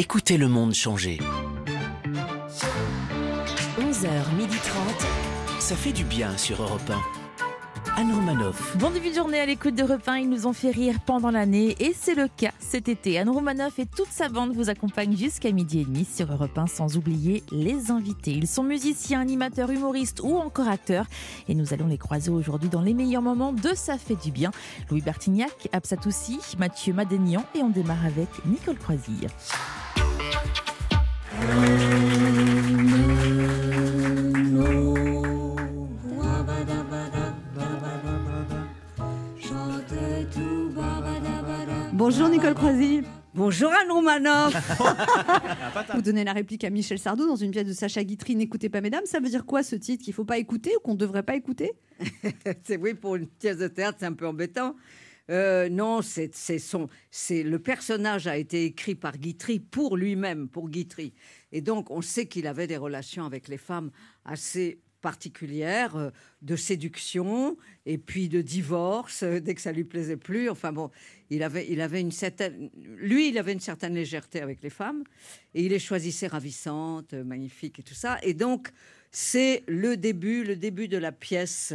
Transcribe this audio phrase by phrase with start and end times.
[0.00, 1.18] Écoutez le monde changer.
[3.80, 4.06] 11h30.
[5.58, 8.00] Ça fait du bien sur Europe 1.
[8.00, 8.76] Anne Romanoff.
[8.76, 11.74] Bon début de journée à l'écoute de Repin, ils nous ont fait rire pendant l'année
[11.80, 13.18] et c'est le cas cet été.
[13.18, 16.68] Anne Romanoff et toute sa bande vous accompagnent jusqu'à midi et demi sur Europe 1
[16.68, 18.30] sans oublier les invités.
[18.30, 21.06] Ils sont musiciens, animateurs, humoristes ou encore acteurs
[21.48, 24.52] et nous allons les croiser aujourd'hui dans les meilleurs moments de Ça fait du bien.
[24.92, 29.26] Louis Bertignac, Absatoussi, Mathieu Madénian et on démarre avec Nicole Croisille.
[41.92, 43.02] Bonjour Nicole Croisy.
[43.34, 44.54] Bonjour Anne Romanoff.
[45.94, 48.80] Vous donnez la réplique à Michel Sardou dans une pièce de Sacha Guitry, N'écoutez pas
[48.80, 49.04] mesdames.
[49.04, 51.72] Ça veut dire quoi ce titre Qu'il faut pas écouter ou qu'on devrait pas écouter?
[52.64, 54.74] C'est oui, pour une pièce de théâtre, c'est un peu embêtant.
[55.30, 60.70] Euh, non, c'est son, c'est le personnage a été écrit par Guitry pour lui-même, pour
[60.70, 61.12] Guitry,
[61.52, 63.90] et donc on sait qu'il avait des relations avec les femmes
[64.24, 66.10] assez particulières euh,
[66.42, 70.48] de séduction et puis de divorce euh, dès que ça lui plaisait plus.
[70.48, 70.90] Enfin bon,
[71.30, 75.04] il avait, il avait une certaine, lui, il avait une certaine légèreté avec les femmes
[75.54, 78.18] et il les choisissait ravissantes, magnifiques et tout ça.
[78.22, 78.70] Et donc
[79.12, 81.74] c'est le début, le début de la pièce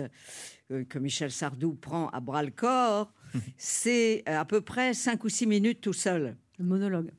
[0.90, 3.14] que Michel Sardou prend à bras le corps.
[3.58, 6.36] C'est à peu près cinq ou six minutes tout seul.
[6.60, 7.12] Le monologue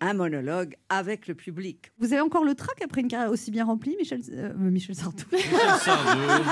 [0.00, 1.90] un monologue avec le public.
[1.98, 5.24] Vous avez encore le trac après une carrière aussi bien remplie, Michel, euh, Michel Sardou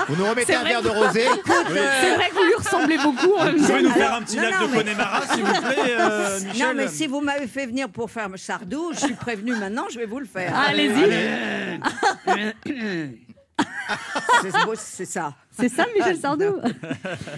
[0.07, 3.35] Vous nous remettez un verre de rosé C'est vrai que vous lui ressemblez beaucoup.
[3.57, 6.73] Vous pouvez nous faire un petit lac de Connemara, s'il vous plaît, euh, Michel Non,
[6.75, 10.05] mais si vous m'avez fait venir pour faire Sardou, je suis prévenu maintenant, je vais
[10.05, 10.55] vous le faire.
[10.55, 11.79] Allez-y.
[14.77, 15.35] c'est ça.
[15.51, 16.43] C'est ça, Michel Sardou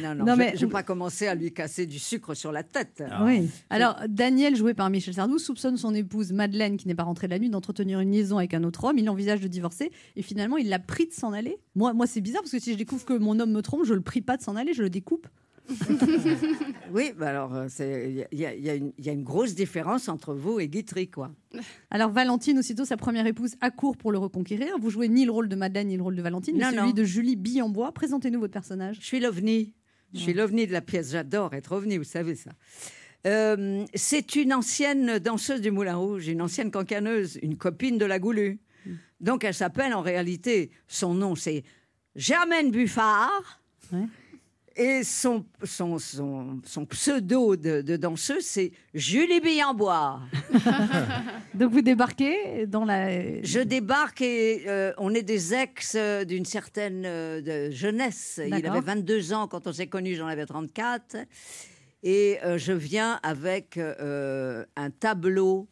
[0.02, 0.54] Non, non, mais...
[0.56, 3.04] je ne vais pas commencer à lui casser du sucre sur la tête.
[3.22, 3.50] Oui.
[3.70, 7.38] Alors, Daniel, joué par Michel Sardou, soupçonne son épouse Madeleine, qui n'est pas rentrée la
[7.40, 8.98] nuit, d'entretenir une liaison avec un autre homme.
[8.98, 11.58] Il envisage de divorcer et finalement, il l'a pris de s'en aller.
[11.76, 13.94] Moi, moi c'est bizarre parce que si je découvre que mon homme me trompe, je
[13.94, 15.28] le prie pas de s'en aller, je le découpe.
[16.94, 21.32] oui, bah alors il y, y, a une grosse différence entre vous et Guitry, quoi.
[21.92, 24.78] Alors Valentine, aussitôt sa première épouse, accourt pour le reconquérir.
[24.80, 27.04] Vous jouez ni le rôle de Madeleine ni le rôle de Valentine, mais celui de
[27.04, 27.92] Julie Billambois.
[27.92, 28.98] Présentez-nous votre personnage.
[29.02, 29.74] Je suis l'ovni.
[30.14, 31.12] Je suis l'ovni de la pièce.
[31.12, 32.52] J'adore être ovni, vous savez ça.
[33.26, 38.20] Euh, c'est une ancienne danseuse du Moulin Rouge, une ancienne cancaneuse, une copine de la
[38.20, 38.60] Goulue.
[38.86, 38.92] Mm.
[39.20, 41.64] Donc elle s'appelle en réalité, son nom c'est
[42.16, 43.62] Germaine Buffard.
[44.80, 50.20] Et son, son, son, pseudo de, danseuse, c'est Julie Billambois.
[51.56, 53.42] Donc vous débarquez dans la...
[53.42, 58.40] Je débarque et euh, on est des ex euh, d'une certaine euh, jeunesse.
[58.46, 61.18] Il avait 22 ans quand on s'est connus, j'en avais 34.
[62.04, 65.68] Et je viens avec un tableau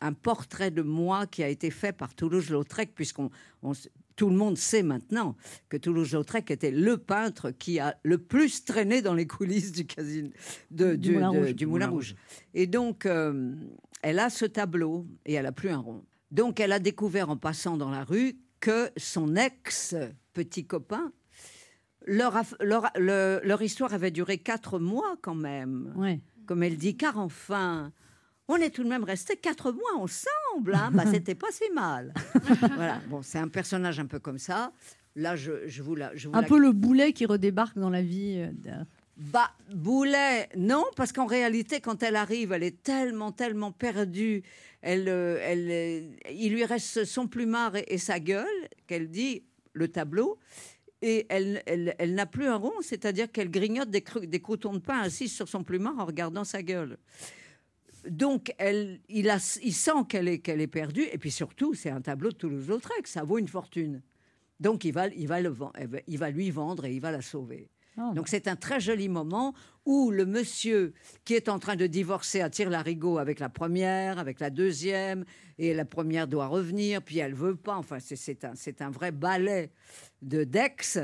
[0.00, 3.30] un portrait de moi qui a été fait par Toulouse-Lautrec, puisqu'on
[4.20, 5.34] tout le monde sait maintenant
[5.70, 10.28] que Toulouse-Lautrec était le peintre qui a le plus traîné dans les coulisses du casino
[10.70, 11.12] de, du,
[11.66, 12.14] Moulin, Rouge.
[12.52, 13.54] Et donc, euh,
[14.02, 16.04] elle a ce tableau et elle a plus un rond.
[16.32, 19.94] Donc, elle a découvert en passant dans la rue que son ex
[20.34, 21.12] petit copain
[22.06, 26.20] leur, leur, leur, histoire avait duré quatre mois quand même.
[26.44, 27.90] Comme elle dit, car enfin,
[28.50, 30.74] on est tout de même resté quatre mois ensemble.
[30.74, 30.90] Hein.
[30.92, 32.12] Bah, c'était pas si mal.
[32.74, 33.00] voilà.
[33.08, 34.72] Bon, c'est un personnage un peu comme ça.
[35.14, 36.12] Là, je, je vous la.
[36.32, 38.48] un peu le boulet qui redébarque dans la vie.
[38.66, 38.84] Euh,
[39.16, 44.42] bah, Boulet, non, parce qu'en réalité, quand elle arrive, elle est tellement, tellement perdue.
[44.82, 48.46] Elle, euh, elle, euh, il lui reste son plumard et, sa gueule,
[48.86, 49.44] qu'elle dit,
[49.74, 50.38] le tableau.
[51.02, 54.80] Et elle, elle, elle n'a plus un rond, c'est-à-dire qu'elle grignote des, des croutons de
[54.80, 56.98] pain assise sur son plumard en regardant sa gueule
[58.08, 61.06] donc, elle, il, a, il sent qu'elle est, qu'elle est perdue.
[61.12, 63.06] Et puis surtout, c'est un tableau de Toulouse-Lautrec.
[63.06, 64.02] Ça vaut une fortune.
[64.58, 65.54] Donc, il va, il, va le,
[66.06, 67.70] il va lui vendre et il va la sauver.
[67.96, 68.12] Ah.
[68.14, 70.92] Donc, c'est un très joli moment où le monsieur
[71.24, 75.24] qui est en train de divorcer attire l'arigot avec la première, avec la deuxième,
[75.58, 77.76] et la première doit revenir, puis elle veut pas.
[77.76, 79.72] Enfin, c'est un, un vrai ballet
[80.22, 80.98] de Dex.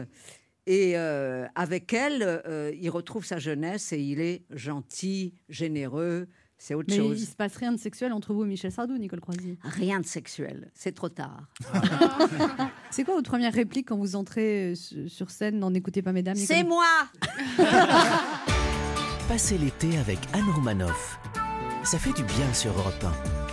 [0.66, 6.26] Et euh, avec elle, euh, il retrouve sa jeunesse et il est gentil, généreux,
[6.58, 7.20] c'est autre Mais chose.
[7.20, 10.06] il se passe rien de sexuel entre vous et Michel Sardou, Nicole Croisy Rien de
[10.06, 11.43] sexuel, c'est trop tard.
[12.91, 15.61] c'est quoi votre première réplique quand vous entrez euh, sur scène?
[15.61, 16.87] Dans N'écoutez pas mesdames C'est moi
[19.29, 21.19] Passez l'été avec Anne Romanoff.
[21.85, 23.45] Ça fait du bien sur Europe 1.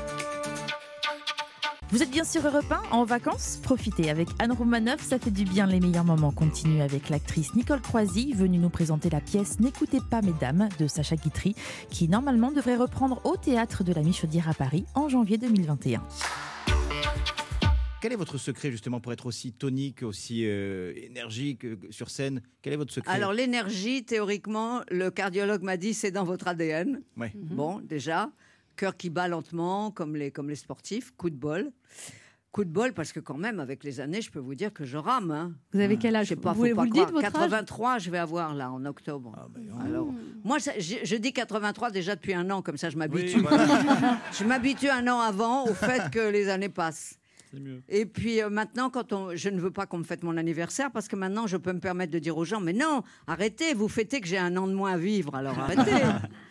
[1.94, 3.60] Vous êtes bien sur Europe 1 en vacances?
[3.62, 7.82] Profitez avec Anne Romanoff, ça fait du bien les meilleurs moments continuent avec l'actrice Nicole
[7.82, 11.54] Croisy, venue nous présenter la pièce N'écoutez pas mesdames de Sacha Guitry,
[11.92, 16.02] qui normalement devrait reprendre au théâtre de la Michaudière à Paris en janvier 2021.
[18.02, 22.42] Quel est votre secret justement pour être aussi tonique, aussi euh, énergique euh, sur scène?
[22.64, 23.14] Quel est votre secret?
[23.14, 27.04] Alors l'énergie, théoriquement, le cardiologue m'a dit c'est dans votre ADN.
[27.18, 27.32] Ouais.
[27.36, 28.32] Bon, déjà,
[28.76, 31.72] cœur qui bat lentement, comme les, comme les sportifs, coup de bol.
[32.52, 34.86] Coup de bol, parce que quand même, avec les années, je peux vous dire que
[34.86, 35.32] je rame.
[35.32, 35.54] hein.
[35.74, 36.26] Vous avez quel âge?
[36.28, 37.14] Je sais pas, Vous, faut vous pas le dites, croire.
[37.24, 37.50] votre âge?
[37.50, 39.34] 83, je vais avoir là, en octobre.
[39.36, 42.90] Ah, ben, Alors, moi, ça- je, je dis 83 déjà depuis un an, comme ça
[42.92, 43.40] je Oui, m'habitue.
[43.40, 43.66] voilà,
[44.32, 47.18] Je m'habitue un an avant au fait que les années passent.
[47.54, 47.82] mieux.
[47.90, 50.92] Et puis euh, maintenant, quand on, je ne veux pas qu'on me fête mon anniversaire
[50.92, 53.88] parce que maintenant, je peux me permettre de dire aux gens, mais non, arrêtez, vous
[53.88, 55.92] fêtez que j'ai un an de moins à vivre, alors arrêtez.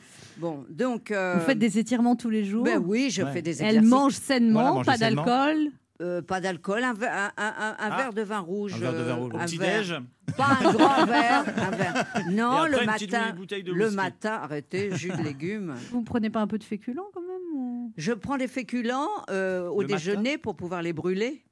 [0.43, 1.11] bon, donc.
[1.11, 3.33] euh, Vous faites des étirements tous les jours Ben oui, je Ouais.
[3.33, 3.91] fais des Elle exercices.
[3.91, 5.25] mange sainement, Voilà, manger pas sainement.
[5.25, 5.69] d'alcool.
[6.01, 7.97] Euh, pas d'alcool, un, verre- un, un- un- un Ah.
[7.97, 8.75] verre de vin rouge.
[8.75, 9.33] Un verre de vin euh, rouge.
[9.35, 9.91] Au un Petit-déj.
[9.91, 10.03] verre.
[10.37, 12.07] Pas un grand verre, un verre.
[12.33, 13.35] Non, après, le une petite matin.
[13.37, 13.97] bouteille de Le whisky.
[13.97, 15.75] matin, arrêtez, jus de légumes.
[15.93, 19.69] Vous prenez pas un peu de féculents quand même ou- Je prends des féculents euh,
[19.69, 21.45] au Le matin déjeuner pour pouvoir les brûler.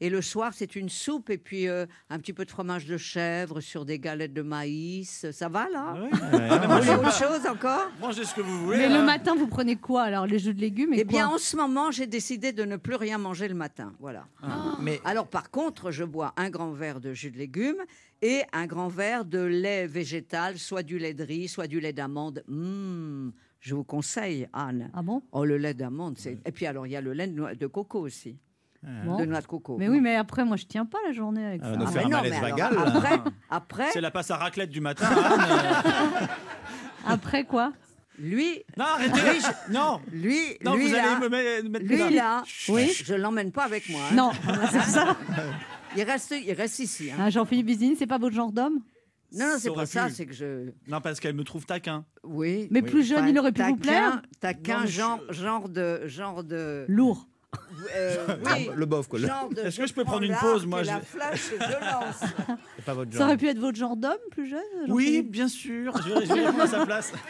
[0.00, 2.96] Et le soir, c'est une soupe et puis euh, un petit peu de fromage de
[2.96, 5.26] chèvre sur des galettes de maïs.
[5.32, 5.94] Ça va là?
[5.96, 7.90] Ah, mais Vous voulez je- autre chose encore?
[8.00, 8.78] Mangez ce que vous voulez.
[8.78, 9.00] Mais là.
[9.00, 11.34] le matin, vous prenez quoi alors Les jus de légumes et Eh bien, quoi?
[11.34, 13.92] en ce moment, j'ai décidé de ne plus rien manger le matin.
[13.98, 14.26] Voilà.
[14.80, 17.82] Mais Alors, par contre, je bois un grand verre de jus de légumes
[18.22, 21.92] et un grand verre de lait végétal, soit du lait de riz, soit du lait
[21.92, 22.42] d'amande.
[22.48, 23.30] Mmh,
[23.60, 24.90] je vous conseille, Anne.
[24.94, 25.22] Ah bon?
[25.32, 26.38] Oh, le lait d'amande, c'est.
[26.46, 28.36] Et puis, alors, il y a le lait de noix de coco aussi.
[28.82, 29.16] Bon.
[29.18, 29.76] De noix de coco.
[29.78, 31.76] Mais oui, mais après, moi, je tiens pas la journée avec Ah, ça.
[31.76, 32.92] nous Ah, faire mais un non, malaise mais alors, vagal, là.
[32.96, 33.20] après,
[33.50, 35.06] après, C'est la passe à raclette du matin.
[35.08, 35.40] Anne.
[35.50, 36.26] Euh,
[37.06, 37.72] Après quoi?
[38.20, 39.38] Lui, Non, arrêtez.
[39.70, 42.10] Non, lui, non, lui vous là, allez me mettre, me mettre lui là.
[42.10, 42.90] là, Oui.
[43.04, 44.00] je l'emmène pas avec moi.
[44.10, 44.14] hein.
[44.14, 44.30] Non,
[44.70, 45.16] c'est ça.
[45.96, 47.10] Il reste, il reste ici.
[47.10, 47.16] hein.
[47.18, 48.80] Ah, Jean-Philippe Vizini, c'est pas votre genre d'homme?
[49.32, 50.12] Non, non, c'est Ça pas ça, pu.
[50.12, 50.70] c'est que je.
[50.86, 52.04] Non, parce qu'elle me trouve taquin.
[52.24, 52.68] Oui.
[52.70, 52.90] Mais Oui.
[52.90, 54.20] plus jeune, Enfin, il aurait pu vous plaire?
[54.42, 54.54] mais
[54.84, 56.84] je- genre, genre de, genre de.
[56.88, 57.26] Lourd.
[57.96, 58.26] Euh,
[58.56, 58.70] oui.
[58.74, 59.18] le bof, quoi.
[59.20, 62.24] Est-ce que je peux prendre une pause, moi, je- La lance.
[62.76, 65.94] C'est pas votre Ça aurait pu être votre genre d'homme, plus jeune Oui, bien sûr.
[66.06, 67.12] Je vais, je vais répondre à sa place.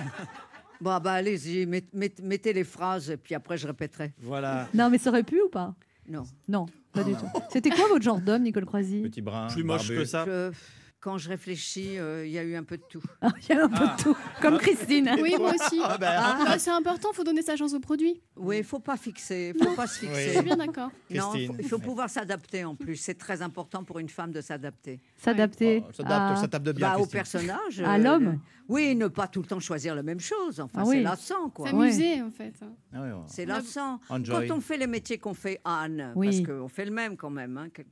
[0.80, 4.12] Bon, bah allez-y, met- met- mettez les phrases, et puis après je répéterai.
[4.20, 4.68] Voilà.
[4.72, 5.74] Non, mais ça aurait pu ou pas?
[6.08, 6.22] Non.
[6.46, 7.26] Non, pas du tout.
[7.52, 9.00] C'était quoi votre genre d'homme, Nicole Croisy?
[9.02, 9.48] Petit brun.
[9.48, 9.96] Plus moche barbu.
[9.96, 10.24] que ça.
[10.24, 10.52] Je-
[11.00, 13.00] quand je réfléchis, euh, il y a eu un peu de tout.
[13.20, 14.16] Ah, Il y a un peu de tout.
[14.42, 15.10] Comme Christine.
[15.22, 15.80] Oui, moi aussi.
[15.84, 18.20] Ah ben, Ah, c'est important, faut donner sa chance au produit.
[18.36, 20.32] Oui, il faut pas fixer, faut pas se Je fixer.
[20.34, 20.88] suis bien d'accord.
[20.88, 21.46] Non, il Christine.
[21.48, 22.96] faut, il faut pouvoir s'adapter en plus.
[22.96, 25.00] C'est très important pour une femme de s'adapter.
[25.16, 26.92] S'adapter oh, ça, tape, à- ça tape de bien.
[26.94, 27.80] Bah, au personnage.
[27.80, 30.58] À euh, l'homme Oui, ne pas tout le temps choisir la même chose.
[30.60, 31.02] Enfin, Ah c'est oui.
[31.02, 31.68] lassant, quoi.
[31.70, 32.54] S'amuser, en fait.
[32.92, 33.10] Ah ouais.
[33.26, 34.00] C'est lassant.
[34.08, 34.46] Enjoy.
[34.48, 36.42] Quand on fait les métiers qu'on fait, Anne, Oui.
[36.44, 37.82] parce qu'on fait le même quand même, hein, que-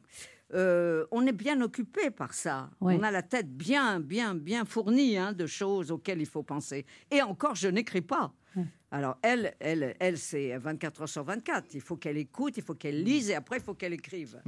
[0.55, 2.71] euh, on est bien occupé par ça.
[2.81, 2.95] Oui.
[2.99, 6.87] On a la tête bien, bien, bien fournie hein, de choses auxquelles il faut penser.
[7.11, 8.33] Et encore, je n'écris pas.
[8.93, 11.75] Alors, elle, elle, elle c'est 24 heures sur 24.
[11.75, 14.41] Il faut qu'elle écoute, il faut qu'elle lise, et après, il faut qu'elle écrive.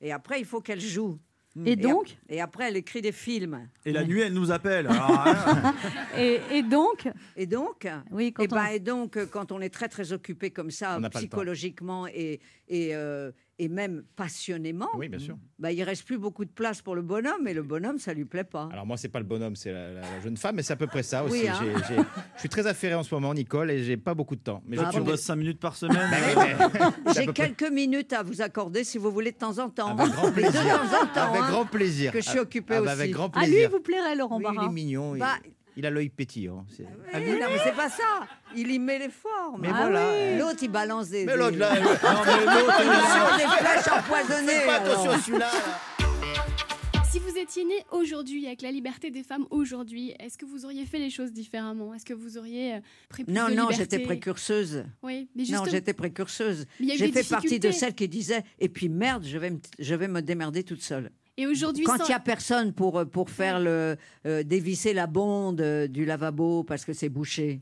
[0.00, 1.18] Et après, il faut qu'elle joue.
[1.64, 3.68] Et Et donc ap- Et après, elle écrit des films.
[3.86, 4.86] Et la nuit, elle nous appelle.
[4.90, 5.74] Alors, hein,
[6.16, 9.70] et, et donc Et donc, Oui, quand et, ben, on- et donc, quand on est
[9.70, 15.18] très très occupé comme ça, On psychologiquement et, et, euh, et même passionnément, Oui, bien
[15.18, 15.36] sûr.
[15.58, 18.24] bah, il reste plus beaucoup de place pour le bonhomme et le bonhomme, ça lui
[18.24, 18.68] plaît pas.
[18.72, 20.76] Alors moi, c'est pas le bonhomme, c'est la, la- la jeune femme, mais c'est à
[20.76, 21.42] peu près ça aussi.
[21.42, 21.54] Oui, hein.
[21.60, 22.02] J'ai- j'ai-
[22.36, 24.62] Je suis très affairé en ce moment, Nicole, et j'ai pas beaucoup de temps.
[24.66, 25.96] Mais je Ah tu bosses 5 minutes par semaine.
[26.10, 29.58] Bah c'est à J'ai près- quelques minutes à vous accorder si vous voulez de temps
[29.58, 29.96] en temps.
[29.98, 30.62] Avec grand Mais de plaisir.
[30.62, 32.12] temps en temps, Avec hein, grand plaisir.
[32.12, 33.00] que je suis occupée Ah bah, aussi.
[33.00, 33.68] Avec grand Ah, lui, plaisir.
[33.68, 35.14] il vous plairait, Laurent Oui, il Barra est mignon.
[35.16, 35.50] il- Bah, Il,
[35.86, 36.64] a l'œil pétillant.
[36.76, 38.26] c'est- oui, non, mais c'est pas ça.
[38.56, 39.60] Il y met les formes.
[39.62, 40.12] Mais Ah voilà.
[40.12, 40.38] oui.
[40.38, 43.98] L'autre, il balance des, Mais des- l'autre là, Non, mais l'autre, il balance des flèches
[43.98, 44.52] empoisonnées.
[44.52, 44.92] fais pas alors.
[44.92, 45.38] attention à celui-là.
[45.50, 47.04] là.
[47.10, 50.84] Si vous étiez né aujourd'hui, avec la liberté des femmes aujourd'hui, est-ce que vous auriez
[50.84, 51.94] fait les choses différemment?
[51.94, 54.84] Est-ce que vous auriez euh, pris plus Non, de non, liberté j'étais précurseuse.
[55.02, 56.66] Oui, mais Non, justement, j'étais précurseuse.
[56.78, 57.78] mais il y a eu J'ai des fait partie de difficultés.
[57.78, 61.10] celles qui disaient et puis merde, je vais me, je vais me démerder toute seule.
[61.40, 64.92] Et aujourd'hui, Quand sans- il n'y a personne pour, euh, pour faire le euh, dévisser
[64.92, 67.60] la bonde euh, du lavabo parce que c'est bouché,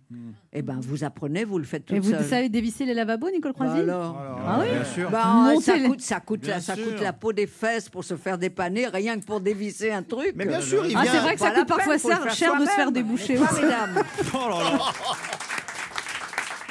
[0.55, 3.53] eh ben vous apprenez, vous le faites toute Et vous savez dévisser les lavabos, Nicole
[3.53, 4.17] Bah Croisy alors.
[4.47, 5.11] Ah oui Bien sûr.
[5.11, 6.85] Bah, Montez ça les- coûte, ça coûte, Bien la, ça sûr.
[6.87, 10.33] coûte la peau des fesses pour se faire dépanner, rien que pour dévisser un truc.
[10.37, 11.13] Mais bien sûr, il Ah, vient.
[11.13, 12.61] c'est vrai que ça pas la coûte parfois peine, faut le cher, faire cher de
[12.65, 12.95] se faire soi-même.
[12.95, 13.37] déboucher.
[14.33, 14.93] Oh là là.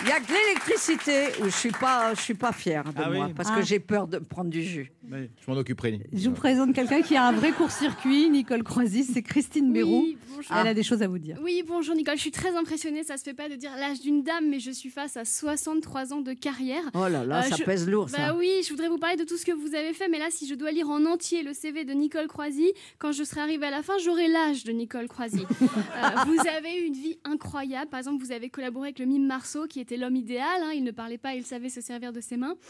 [0.05, 3.09] Il y a que l'électricité où je suis pas, je suis pas fière de Ah
[3.09, 3.55] oui moi parce Ah.
[3.57, 4.91] que j'ai peur de prendre du jus.
[5.12, 6.00] Oui, je m'en occuperai.
[6.13, 10.01] Je vous présente quelqu'un qui a un vrai court-circuit, Nicole Croisy, c'est Christine Bérou.
[10.03, 10.55] Oui, bonjour.
[10.55, 11.38] Elle a des choses à vous dire.
[11.43, 14.21] Oui, bonjour Nicole, je suis très impressionnée, ça se fait pas de dire l'âge d'une
[14.24, 16.83] dame, mais je suis face à 63 ans de carrière.
[16.93, 18.17] Oh là là, Euh, ça je- pèse lourd ça.
[18.17, 20.27] Bah oui, je voudrais vous parler de tout ce que vous avez fait, mais là,
[20.29, 23.65] si je dois lire en entier le CV de Nicole Croisy, quand je serai arrivée
[23.67, 25.45] à la fin, j'aurai l'âge de Nicole Croisy.
[25.95, 27.89] Euh, vous avez eu une vie incroyable.
[27.89, 30.61] Par exemple, vous avez collaboré avec le mime Marceau, qui était l'homme idéal.
[30.63, 30.71] hein.
[30.73, 32.55] Il ne parlait pas, il savait se servir de ses mains.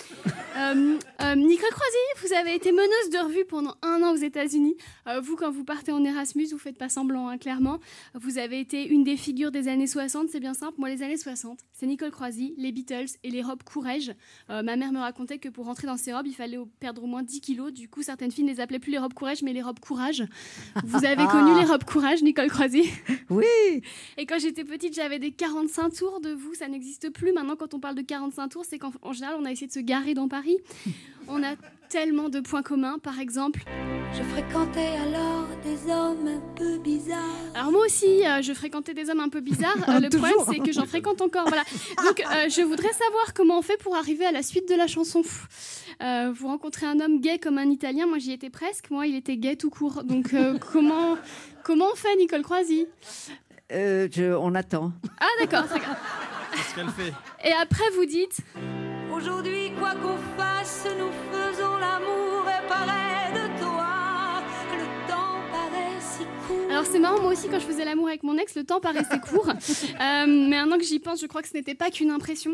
[0.58, 4.77] Euh, euh, Nicole Croisy, vous avez été meneuse de revue pendant un an aux États-Unis.
[5.05, 7.82] Euh, vous, quand vous partez en Erasmus, vous faites pas semblant, hein, clairement.
[8.13, 10.75] Vous avez été une des figures des années 60, c'est bien simple.
[10.77, 14.13] Moi, les années 60, c'est Nicole Croisy, les Beatles et les robes Courrèges.
[14.50, 17.08] Euh, ma mère me racontait que pour rentrer dans ces robes, il fallait perdre au
[17.08, 17.74] moins 10 kilos.
[17.74, 20.24] Du coup, certaines filles ne les appelaient plus les robes Courrèges, mais les robes Courage.
[20.86, 22.89] Vous avez connu les robes Courage, Nicole Croisy?
[23.29, 23.44] Oui.
[24.15, 26.53] Et quand j'étais petite, j'avais des 45 tours de vous.
[26.53, 27.34] Ça n'existe plus.
[27.34, 29.72] Maintenant, quand on parle de 45 tours, c'est qu'en en général, on a essayé de
[29.72, 30.58] se garer dans Paris.
[31.28, 31.56] On a
[31.90, 33.00] tellement de points communs.
[33.00, 33.64] Par exemple,
[34.16, 37.18] Je fréquentais alors des hommes un peu bizarres.
[37.56, 39.76] Alors moi aussi, euh, je fréquentais des hommes un peu bizarres.
[39.90, 41.48] Euh, le problème, c'est que j'en fréquente encore.
[41.48, 41.64] Voilà.
[42.06, 44.86] Donc, euh, je voudrais savoir comment on fait pour arriver à la suite de la
[44.86, 45.24] chanson.
[46.04, 48.06] Euh, vous rencontrez un homme gay comme un Italien.
[48.06, 48.92] Moi, j'y étais presque.
[48.92, 50.04] Moi, il était gay tout court.
[50.04, 51.18] Donc, euh, comment
[51.64, 52.44] comment on fait, Nicole
[53.72, 54.92] Euh, je- on attend.
[55.20, 55.66] Ah, d'accord.
[56.76, 57.14] Qu'elle fait.
[57.44, 58.40] Et après, vous dites
[59.14, 64.42] Aujourd'hui, quoi qu'on fasse, nous faisons l'amour et pareil de toi.
[64.78, 66.70] Le temps paraît si court.
[66.70, 69.20] Alors c'est marrant, moi aussi quand je faisais l'amour avec mon ex, le temps paraissait
[69.20, 69.48] court.
[70.02, 72.52] Euh, mais maintenant que j'y pense, je crois que ce n'était pas qu'une impression.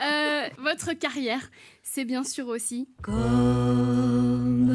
[0.00, 1.50] Euh, votre carrière,
[1.82, 2.88] c'est bien sûr aussi.
[3.02, 4.70] Comme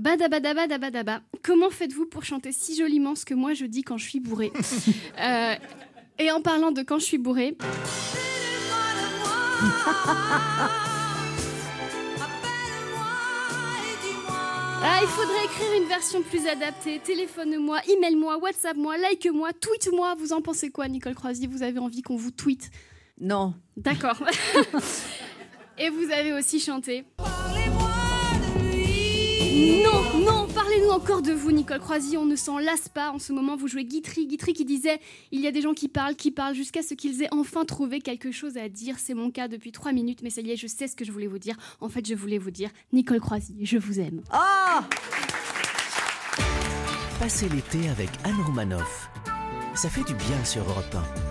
[0.00, 1.20] Badabadabadabadaba.
[1.42, 4.50] Comment faites-vous pour chanter si joliment ce que moi je dis quand je suis bourrée
[5.20, 5.54] Euh,
[6.18, 7.56] Et en parlant de quand je suis bourrée,
[14.82, 16.98] ah, il faudrait écrire une version plus adaptée.
[17.00, 20.14] Téléphone-moi, email-moi, WhatsApp-moi, like-moi, tweet-moi.
[20.18, 21.46] Vous en pensez quoi, Nicole Croisy?
[21.46, 22.70] Vous avez envie qu'on vous tweet?
[23.20, 23.54] Non.
[23.76, 24.22] D'accord.
[25.78, 27.04] Et vous avez aussi chanté.
[29.60, 32.16] Non, non, parlez-nous encore de vous, Nicole Croisy.
[32.16, 33.10] On ne s'en lasse pas.
[33.10, 34.26] En ce moment, vous jouez Guitry.
[34.26, 35.00] Guitry qui disait
[35.32, 38.00] Il y a des gens qui parlent, qui parlent, jusqu'à ce qu'ils aient enfin trouvé
[38.00, 38.96] quelque chose à dire.
[38.98, 41.12] C'est mon cas depuis trois minutes, mais ça y est, je sais ce que je
[41.12, 41.56] voulais vous dire.
[41.80, 44.22] En fait, je voulais vous dire Nicole Croisy, je vous aime.
[44.30, 44.88] Ah
[47.18, 49.10] Passez l'été avec Anne Romanoff.
[49.74, 50.94] Ça fait du bien sur Europe
[51.26, 51.29] 1.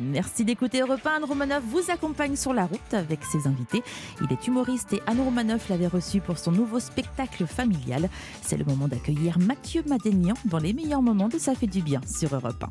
[0.00, 1.10] Merci d'écouter Europe 1.
[1.16, 3.82] Anne Romanoff vous accompagne sur la route avec ses invités.
[4.22, 8.08] Il est humoriste et Anne Romanoff l'avait reçu pour son nouveau spectacle familial.
[8.40, 12.00] C'est le moment d'accueillir Mathieu Madénian dans les meilleurs moments de Ça fait du bien
[12.06, 12.68] sur Europe 1.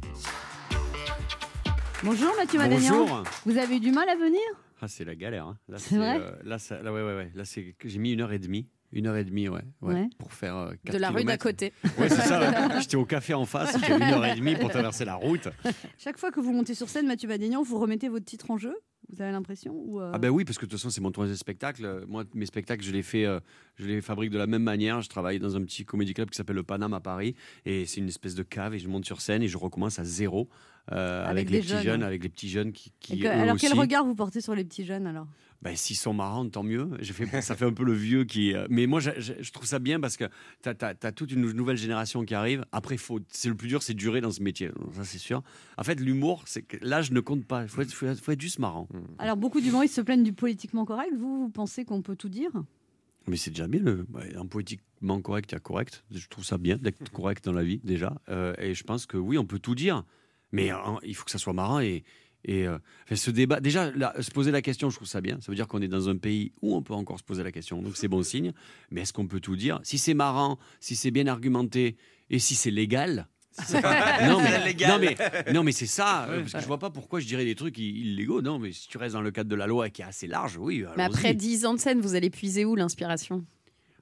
[2.03, 2.99] Bonjour Mathieu Madagnan.
[3.01, 3.23] Bonjour.
[3.45, 4.39] Vous avez eu du mal à venir?
[4.81, 5.45] Ah, c'est la galère.
[5.45, 5.57] hein.
[5.67, 6.17] Là, C'est vrai?
[6.19, 7.31] euh, là, ça- là, ouais, ouais, ouais.
[7.35, 8.67] Là, c'est que j'ai mis une heure et demie.
[8.91, 9.61] Une heure et demie, ouais.
[9.81, 10.09] ouais, Ouais.
[10.17, 10.55] Pour faire.
[10.55, 11.73] euh, De la rue d'à côté.
[11.97, 12.79] Ouais, c'est ça.
[12.81, 13.77] J'étais au café en face.
[13.85, 15.47] J'ai une heure et demie pour traverser la route.
[15.97, 18.75] Chaque fois que vous montez sur scène, Mathieu Madagnan, vous remettez votre titre en jeu?
[19.11, 21.09] Vous avez l'impression ou euh, Ah ben oui, parce que de toute façon, c'est mon
[21.11, 22.03] troisième spectacle.
[22.07, 23.39] Moi, mes spectacles, je les fais, euh,
[23.77, 25.01] je les fabrique de la même manière.
[25.01, 27.33] Je travaille dans un petit comédie club qui s'appelle le Paname à Paris,
[27.65, 28.75] et c'est une espèce de cave.
[28.75, 30.47] Et je monte sur scène et je recommence à zéro
[30.91, 31.81] euh, Avec les petits jeunes.
[31.83, 32.91] jeunes, avec les petits jeunes qui.
[32.99, 35.27] qui et que- eux Alors quel regard vous portez sur les petits jeunes alors?
[35.61, 36.89] Ben, s'ils sont marrants, tant mieux.
[37.01, 38.53] J'ai fait, ça fait un peu le vieux qui.
[38.53, 40.23] euh, Mais moi, je, je- je trouve ça bien parce que
[40.63, 42.63] tu as, toute une nouvelle génération qui arrive.
[42.71, 44.71] Après, faut, c'est le plus dur, c'est durer dans ce métier.
[44.93, 45.43] Ça, c'est sûr.
[45.77, 47.63] En fait, l'humour, c'est que l'âge ne compte pas.
[47.63, 48.87] Il faut être, faut être- faut être juste marrant.
[49.17, 51.11] Alors beaucoup d'humoristes se plaignent du politiquement correct.
[51.17, 52.51] Vous, vous pensez qu'on peut tout dire?
[53.27, 53.81] Mais c'est déjà bien.
[53.81, 56.05] Le, en politiquement correct, il y a correct.
[56.09, 58.15] Je trouve ça bien d'être correct dans la vie, déjà.
[58.29, 60.05] Euh, et je pense que oui, on peut tout dire.
[60.53, 62.05] Mais hein, il faut que ça soit marrant et.
[62.45, 62.77] Et euh,
[63.13, 65.37] ce débat, déjà, là, se poser la question, je trouve ça bien.
[65.41, 67.51] Ça veut dire qu'on est dans un pays où on peut encore se poser la
[67.51, 67.81] question.
[67.81, 68.53] Donc c'est bon signe.
[68.91, 69.79] Mais est-ce qu'on peut tout dire?
[69.83, 71.97] Si c'est marrant, si c'est bien argumenté
[72.29, 73.27] et si c'est légal?
[73.51, 74.89] si non, mais, Légal.
[74.91, 76.27] non, mais, non, mais c'est ça.
[76.29, 78.41] euh, Parce que je vois pas pourquoi je dirais des trucs illégaux.
[78.41, 80.55] Non, mais si tu restes dans le cadre de la loi qui est assez large,
[80.57, 80.85] oui.
[80.95, 83.43] Mais après 10 ans de scène, vous allez puiser où l'inspiration?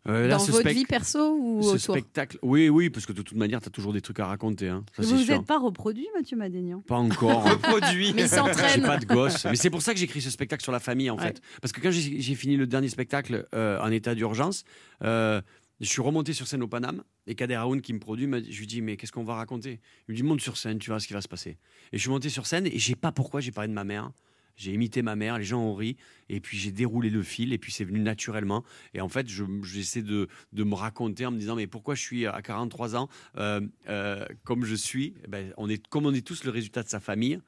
[0.08, 3.22] Euh, là, Dans votre vie perso ou ce autour spectacle, oui, oui, parce que de
[3.22, 4.70] toute manière, tu as toujours des trucs à raconter.
[4.70, 4.84] Hein.
[4.96, 5.36] Ça, Vous c'est vous sûr.
[5.36, 7.44] êtes pas reproduit, Mathieu Madagnan Pas encore.
[7.50, 8.14] Reproduit.
[8.14, 8.84] Mais s'entraîne.
[8.84, 9.46] pas de gosse.
[9.46, 11.24] Mais c'est pour ça que j'écris ce spectacle sur la famille, en Ouais.
[11.24, 11.42] fait.
[11.62, 14.64] Parce que quand j'ai fini le dernier spectacle euh, en état d'urgence,
[15.04, 15.42] euh,
[15.80, 18.66] je suis remonté sur scène au Paname et Kader Aoun qui me produit, je lui
[18.68, 19.80] dis mais qu'est-ce qu'on va raconter?
[20.08, 21.58] Il me dit monte sur scène, tu vois ce qui va se passer.
[21.92, 23.84] Et je suis monté sur scène et je sais pas pourquoi j'ai parlé de ma
[23.84, 24.12] mère.
[24.58, 25.96] J'ai imité ma mère, les gens ont ri,
[26.30, 28.64] et puis j'ai déroulé le fil, et puis c'est venu naturellement.
[28.94, 32.02] Et en fait, je- j'essaie de, de me raconter en me disant, mais pourquoi je
[32.02, 35.14] suis à 43 ans euh, euh, comme je suis?
[35.24, 37.40] Eh ben, on est, Comme on est tous le résultat de sa famille,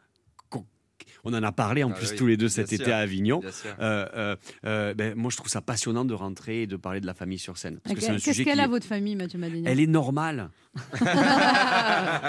[1.24, 2.92] on en a parlé en Ah plus oui, tous les deux bien cet sûr, été
[2.92, 3.42] à Avignon.
[3.44, 7.06] Euh, euh, euh, ben, moi, je trouve ça passionnant de rentrer et de parler de
[7.06, 7.80] la famille sur scène.
[7.84, 9.66] Parce que c'est un Qu'est-ce qu'elle qui a, est- votre famille, Mathieu Madénian?
[9.66, 10.50] Elle est normale.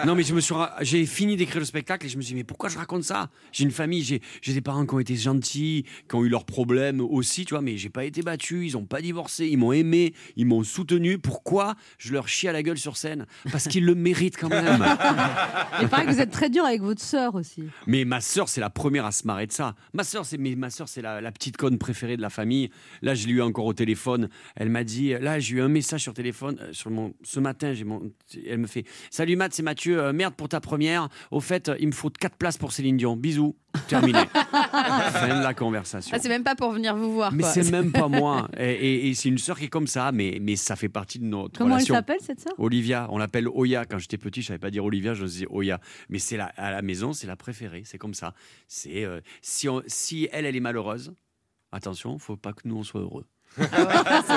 [0.06, 2.38] non, mais je me suis, j'ai fini d'écrire le spectacle et je me suis dit,
[2.38, 3.28] mais pourquoi je raconte ça?
[3.52, 6.44] J'ai une famille, j'ai, j'ai des parents qui ont été gentils, qui ont eu leurs
[6.44, 9.72] problèmes aussi, tu vois, mais j'ai pas été battu, ils ont pas divorcé, ils m'ont
[9.72, 11.18] aimé, ils m'ont soutenu.
[11.18, 13.26] Pourquoi je leur chie à la gueule sur scène?
[13.52, 14.84] Parce qu'ils le méritent quand même.
[15.82, 17.64] Il paraît que vous êtes très dur avec votre sœur aussi.
[17.86, 19.74] Mais ma sœur, c'est la première à se marrer de ça.
[19.92, 22.70] Ma sœur, c'est ma c'est la, la petite conne préférée de la famille.
[23.02, 24.28] Là, je l'ai eu encore au téléphone.
[24.56, 27.72] Elle m'a dit, là, j'ai eu un message sur téléphone euh, sur mon ce matin.
[27.72, 28.10] J'ai mon,
[28.46, 29.98] elle me fait, salut Matt, c'est Mathieu.
[30.00, 31.08] euh, merde pour ta première.
[31.30, 33.16] Au fait, euh, il me faut quatre places pour Céline Dion.
[33.16, 33.56] Bisous.
[33.88, 34.18] Terminé.
[34.52, 36.12] fin de la conversation.
[36.16, 37.32] Ah, c'est même pas pour venir vous voir.
[37.32, 38.48] mais c'est même pas moi.
[38.58, 41.18] Et, et- et c'est une sœur qui est comme ça, mais, mais ça fait partie
[41.18, 41.94] de notre Comment elle relation.
[41.94, 42.52] s'appelle, cette sœur?
[42.58, 43.84] Olivia, on l'appelle Oya.
[43.84, 45.80] Quand j'étais petit, je savais pas dire Olivia, je disais Oya.
[46.08, 47.82] Mais c'est la, à la maison, c'est la préférée.
[47.84, 48.34] C'est comme ça.
[48.69, 51.14] C'est euh, si, on- si elle, elle est malheureuse,
[51.73, 53.26] attention, faut pas que nous on soit heureux.
[53.57, 53.64] c'est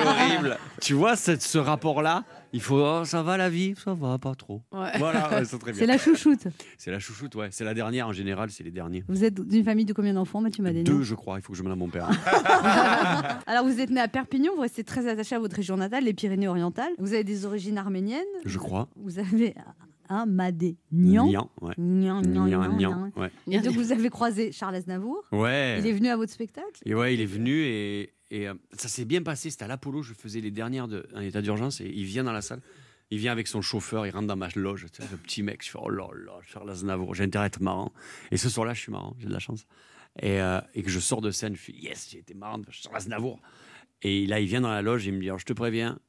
[0.08, 0.58] horrible.
[0.82, 4.34] Tu vois cette- ce rapport-là Il faut oh, ça va la vie, ça va pas
[4.34, 4.64] trop.
[4.72, 4.98] Ouais.
[4.98, 5.80] Voilà, ouais, c'est très bien.
[5.82, 6.48] C'est la chouchoute.
[6.80, 7.50] C'est la chouchoute, ouais.
[7.52, 9.04] C'est la dernière en général, c'est les derniers.
[9.08, 11.38] Vous êtes d'une famille de combien d'enfants, Mathieu Madénian Deux, je crois.
[11.38, 12.10] Il faut que je mène à mon père.
[13.46, 16.14] Alors, vous êtes né à Perpignan, vous restez très attaché à votre région natale, les
[16.14, 16.94] Pyrénées-Orientales.
[16.98, 18.24] Vous avez des origines arméniennes.
[18.46, 18.88] Je crois.
[18.96, 19.54] Vous avez
[20.14, 21.28] un Madénian.
[21.28, 21.74] Nian, ouais.
[21.78, 23.12] Nian, nian, Nian, nian, nian, nian.
[23.16, 23.32] ouais.
[23.50, 25.24] Et donc, vous avez croisé Charles Aznavour.
[25.32, 25.78] Ouais.
[25.80, 28.88] Il est venu à votre spectacle Et ouais, il est venu et, et, euh, ça
[28.88, 29.50] s'est bien passé.
[29.50, 32.32] C'était à l'Apollo, je faisais les dernières de, en état d'urgence et il vient dans
[32.32, 32.62] la salle.
[33.12, 35.64] Il vient avec son chauffeur, il rentre dans ma loge, tu sais, le petit mec.
[35.64, 37.92] Je fais oh là là, Charles Aznavour, j'ai intérêt à être marrant.
[38.32, 39.68] Et ce soir-là, je suis marrant, j'ai de la chance.
[40.22, 42.96] Et, euh, et que je sors de scène, je fais yes, j'ai été marrant, Charles
[42.98, 43.40] Aznavour.
[44.02, 46.00] Et là, il vient dans la loge et il me dit alors, je te préviens,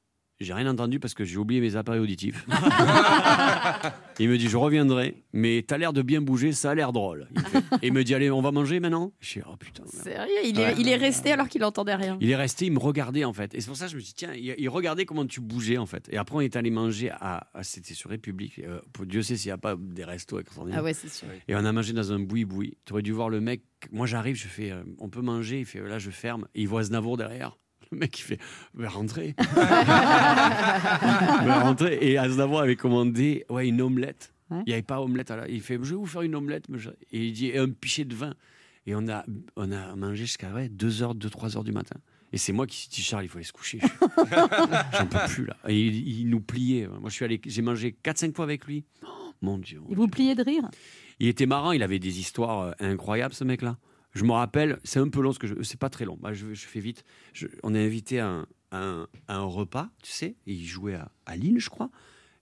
[0.40, 2.44] j'ai rien entendu parce que j'ai oublié mes appareils auditifs.
[4.18, 7.28] il me dit je reviendrai, mais t'as l'air de bien bouger, ça a l'air drôle.
[7.34, 9.12] Il, me fait- et il me dit allez, on va manger maintenant?
[9.20, 9.82] Je dis oh putain.
[9.84, 9.94] merde.
[10.04, 10.74] Sérieux, il est, Ouais.
[10.78, 12.16] il est resté alors qu'il entendait rien.
[12.20, 13.54] Il est resté, il me regardait en fait.
[13.54, 15.78] Et c'est pour ça que je me dit, tiens, il, il regardait comment tu bougeais
[15.78, 16.08] en fait.
[16.10, 17.48] Et après, on est allé manger à.
[17.54, 18.58] à- C'était sur République.
[18.60, 20.80] Euh, pour Dieu sait s'il n'y a pas des restos extraordinaires.
[20.80, 21.28] Ah ouais, c'est sûr.
[21.48, 22.76] Et on a mangé dans un boui-boui.
[22.84, 23.62] Tu aurais dû voir le mec.
[23.92, 25.60] Moi, j'arrive, je fais, euh, on peut manger.
[25.60, 26.46] Il fait, là, je ferme.
[26.54, 27.56] Et il voit Znavour derrière.
[27.92, 28.38] Le mec, il fait,
[28.74, 29.34] va rentrer.
[29.54, 31.98] va rentrer.
[32.00, 34.32] Et Aznavour avait commandé ouais, une omelette.
[34.50, 34.58] Ouais.
[34.66, 35.30] Il n'y avait pas omelette.
[35.30, 36.68] à la- Il fait, je vais vous faire une omelette.
[36.68, 38.34] mais je- Et il dit, et un pichet de vin.
[38.86, 39.24] Et on a,
[39.56, 41.96] on a mangé jusqu'à ouais, 2h, 2-3 heures du matin.
[42.32, 43.78] Et c'est moi qui suis dit, Charles, il faut aller se coucher.
[44.92, 45.56] J'en peux plus là.
[45.68, 46.86] Et il, il nous pliait.
[46.88, 48.84] Moi, je suis allé, j'ai mangé 4-5 fois avec lui.
[49.04, 49.08] Oh,
[49.40, 49.80] mon Dieu.
[49.90, 50.68] Et vous pliez de rire?
[51.20, 53.78] Il était marrant, il avait des histoires euh, incroyables, ce mec-là.
[54.14, 56.16] Je me rappelle, c'est un peu long, ce que je, c'est pas très long.
[56.20, 57.04] Bah, je, je fais vite.
[57.62, 61.36] On est invité à un, un- un repas, tu sais, et il jouait à, à
[61.36, 61.90] Lille, je crois.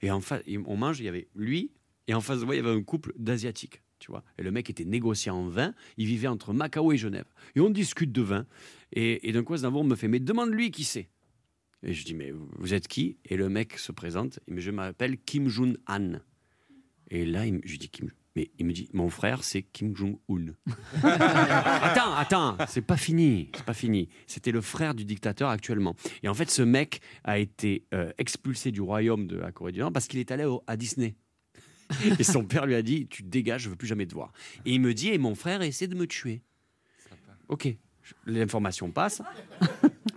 [0.03, 1.71] Et en face, on mange, il y avait lui,
[2.09, 4.25] et en face de moi, il y avait un couple d'asiatiques, tu vois.
[4.37, 7.27] Et le mec était négociant en vin, il vivait entre Macao et Genève.
[7.55, 8.47] Et on discute de vin.
[8.93, 11.09] Et, d'un coup, Aznavour me fait, mais demande-lui qui c'est.
[11.83, 13.17] Et je dis, mais vous êtes qui?
[13.25, 16.21] Et le mec se présente, et je m'appelle Kim Jong-han.
[17.09, 20.55] Et là, il je dis, Kim, mais il me dit, mon frère, c'est Kim Jong-un.
[21.03, 24.09] attends, attends, c'est pas fini, c'est pas fini.
[24.27, 25.95] C'était le frère du dictateur actuellement.
[26.23, 29.81] Et en fait, ce mec a été euh, expulsé du royaume de la Corée du
[29.81, 31.15] Nord parce qu'il est allé au- à Disney.
[32.19, 34.33] Et son père lui a dit, tu te dégages, je veux plus jamais te voir.
[34.65, 36.43] Et il me dit, et mon frère essaie de me tuer.
[37.49, 37.69] Ok,
[38.25, 39.21] l'information passe.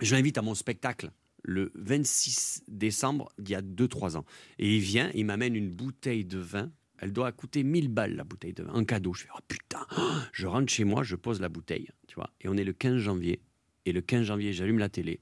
[0.00, 1.10] Je l'invite à mon spectacle
[1.42, 4.24] le 26 décembre d'il y a 2-3 ans.
[4.58, 6.72] Et il vient, il m'amène une bouteille de vin.
[6.98, 9.12] Elle doit coûter 1000 balles, la bouteille de vin, un cadeau.
[9.14, 9.86] Je fais, oh putain,
[10.32, 12.30] je rentre chez moi, je pose la bouteille, tu vois.
[12.40, 13.40] Et on est le 15 janvier.
[13.84, 15.20] Et le 15 janvier, j'allume la télé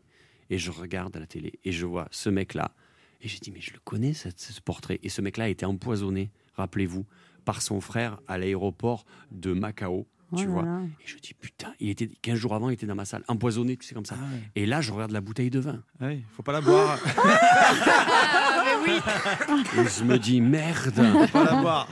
[0.51, 2.73] et je regarde la télé et je vois ce mec-là.
[3.21, 5.01] Et j'ai dit, mais je le connais, ce, ce portrait.
[5.03, 7.07] Et ce mec-là a été empoisonné, rappelez-vous,
[7.45, 10.07] par son frère à l'aéroport de Macao.
[10.33, 10.81] Oh Tu là vois là.
[11.01, 13.77] Et je dis, putain, il était 15 jours avant, il était dans ma salle, empoisonné,
[13.77, 14.17] tu sais, comme ça.
[14.55, 15.83] Et là, je regarde la bouteille de vin.
[16.01, 16.99] Ouais, faut pas la boire.
[18.87, 20.95] Et je me dis, merde.
[21.33, 21.89] Pas la boire.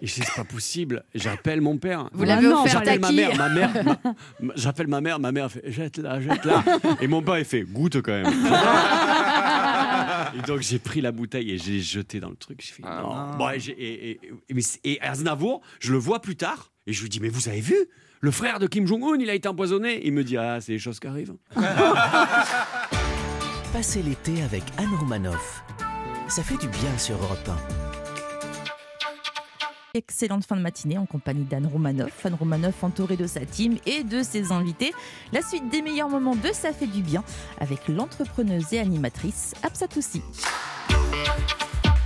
[0.00, 1.04] Et je dis, c'est pas possible.
[1.14, 2.08] J'appelle mon père.
[2.12, 3.70] Vous l'avez offert à J'appelle ma mère, ma mère,
[4.40, 6.64] ma- j'appelle ma mère, ma mère fait jette-la, jette-la.
[7.00, 8.26] Et mon père il fait goûte quand même.
[10.36, 12.60] et donc j'ai pris la bouteille et j'ai jeté dans le truc.
[12.66, 13.36] J'ai fait non.
[13.38, 16.72] Bon, et, j'ai- et, et, et- mais c'est- et Aznavour, je le vois plus tard
[16.88, 17.76] et je lui dis mais vous avez vu?
[18.20, 20.00] Le frère de Kim Jong Un, il a été empoisonné.
[20.04, 21.34] Il me dit ah c'est les choses qui arrivent.
[23.72, 25.62] Passez l'été avec Anne Romanoff.
[26.34, 27.50] Ça fait du bien sur Europe
[29.92, 32.24] Excellente fin de matinée en compagnie d'Anne Romanoff.
[32.24, 34.94] Anne Romanoff entourée de sa team et de ses invités.
[35.34, 37.22] La suite des meilleurs moments de Ça fait du bien
[37.60, 40.22] avec l'entrepreneuse et animatrice Absatoussi.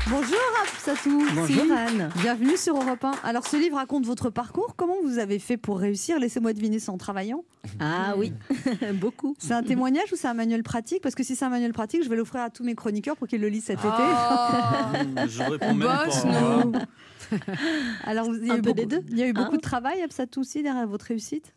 [0.08, 1.18] Bonjour Absatou.
[1.34, 2.10] Bonjour, C'est- Anne.
[2.20, 3.12] Bienvenue sur Europe 1.
[3.24, 4.74] Alors ce livre raconte votre parcours.
[4.76, 7.44] Comment vous avez fait pour réussir Laissez-moi deviner, c'est en travaillant
[7.80, 8.32] Ah oui,
[9.00, 9.34] beaucoup.
[9.38, 11.02] C'est un témoignage ou c'est un manuel pratique?
[11.02, 13.26] Parce que si c'est un manuel pratique, je vais l'offrir à tous mes chroniqueurs pour
[13.26, 13.88] qu'ils le lisent cet Oh.
[15.28, 16.28] Je réponds même Boss, pas.
[16.62, 16.70] nous.
[16.70, 17.42] été.
[18.04, 19.54] Alors il y a Un eu peu beaucoup, des deux, il y a eu beaucoup
[19.54, 19.56] hein.
[19.56, 21.52] de travail Absatou aussi derrière votre réussite?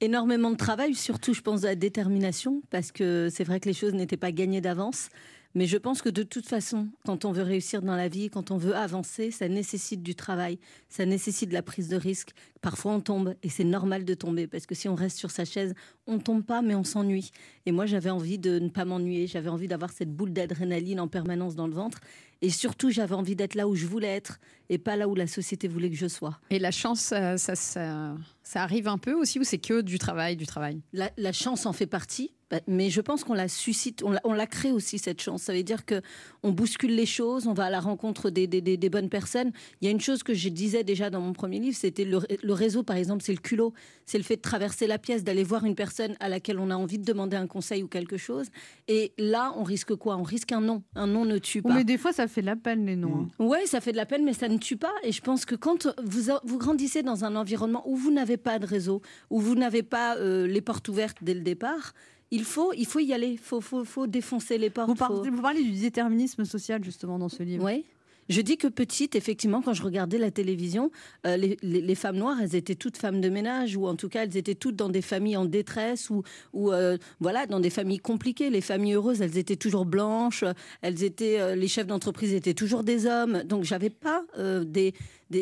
[0.00, 3.74] Énormément de travail, surtout je pense à la détermination, parce que c'est vrai que les
[3.74, 5.08] choses n'étaient pas gagnées d'avance.
[5.56, 8.52] Mais je pense que de toute façon, quand on veut réussir dans la vie, quand
[8.52, 10.58] on veut avancer, ça nécessite du travail,
[10.88, 12.30] ça nécessite de la prise de risque.
[12.60, 15.44] Parfois on tombe et c'est normal de tomber parce que si on reste sur sa
[15.44, 15.74] chaise,
[16.06, 17.30] on ne tombe pas mais on s'ennuie.
[17.66, 21.08] Et moi j'avais envie de ne pas m'ennuyer, j'avais envie d'avoir cette boule d'adrénaline en
[21.08, 21.98] permanence dans le ventre
[22.42, 25.26] et surtout j'avais envie d'être là où je voulais être et pas là où la
[25.26, 26.38] société voulait que je sois.
[26.50, 28.16] Et la chance, ça, ça, ça-
[28.54, 30.80] arrive un peu aussi ou c'est que du travail, du travail?
[30.92, 32.30] La, la chance en fait partie,
[32.66, 35.42] mais je pense qu'on la suscite, on la, on la crée aussi cette chance.
[35.42, 36.00] Ça veut dire que
[36.42, 39.52] on bouscule les choses, on va à la rencontre des, des- des- des bonnes personnes.
[39.80, 42.18] Il y a une chose que je disais déjà dans mon premier livre, c'était le,
[42.42, 43.72] le réseau, par exemple, c'est le culot,
[44.06, 46.74] c'est le fait de traverser la pièce, d'aller voir une personne à laquelle on a
[46.76, 48.48] envie de demander un conseil ou quelque chose.
[48.88, 50.16] Et là, on risque quoi?
[50.16, 50.82] On risque un non.
[50.94, 51.74] Un non ne tue pas.
[51.74, 53.28] Mais des fois ça fait de la peine les noms.
[53.38, 53.44] hein.
[53.44, 54.92] Ouais, ça fait de la peine, mais ça ne tue pas.
[55.04, 58.58] Et je pense que quand vous, vous grandissez dans un environnement où vous n'avez pas
[58.58, 61.92] de réseau, où vous n'avez pas euh, les portes ouvertes dès le départ,
[62.30, 63.28] il faut, il faut y aller.
[63.28, 64.88] Il faut, faut, faut défoncer les portes.
[64.88, 67.64] Vous, faut- parlez, vous parlez du déterminisme social justement dans ce livre.
[67.64, 67.84] Ouais.
[68.28, 70.92] Je dis que petite, effectivement, quand je regardais la télévision,
[71.26, 74.08] euh, les, les- les femmes noires, elles étaient toutes femmes de ménage, ou en tout
[74.08, 77.70] cas, elles étaient toutes dans des familles en détresse, ou, ou euh, voilà, dans des
[77.70, 78.48] familles compliquées.
[78.48, 80.44] Les familles heureuses, elles étaient toujours blanches,
[80.80, 83.42] elles étaient, euh, les chefs d'entreprise étaient toujours des hommes.
[83.42, 84.22] Donc, j'avais pas
[84.64, 84.94] des-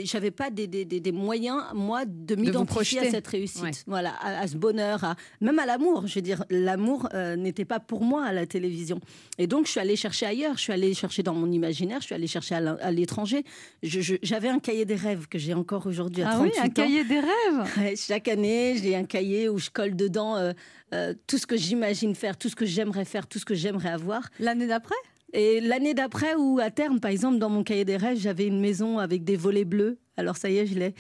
[0.04, 3.70] j'avais pas des, des- des- des moyens, moi, de m'identifier à cette réussite, Ouais.
[3.86, 6.06] voilà, à, à ce bonheur, à- même à l'amour.
[6.06, 9.00] Je veux dire, l'amour euh, n'était pas pour moi à la télévision.
[9.38, 10.56] Et donc, je suis allée chercher ailleurs.
[10.56, 12.00] Je suis allée chercher dans mon imaginaire.
[12.00, 13.44] Je suis allée chercher à l'étranger.
[13.82, 16.70] J'avais un cahier des rêves que j'ai encore aujourd'hui à Ah 38 oui, un ans.
[16.70, 17.28] cahier des rêves?
[17.78, 20.52] Ouais, chaque année, j'ai un cahier où je colle dedans euh,
[20.94, 23.90] euh, tout ce que j'imagine faire, tout ce que j'aimerais faire, tout ce que j'aimerais
[23.90, 24.22] avoir.
[24.40, 24.94] L'année d'après?
[25.32, 28.60] Et l'année d'après, ou à terme, par exemple, dans mon cahier des rêves, j'avais une
[28.60, 29.98] maison avec des volets bleus.
[30.18, 30.94] Alors ça y est, je l'ai.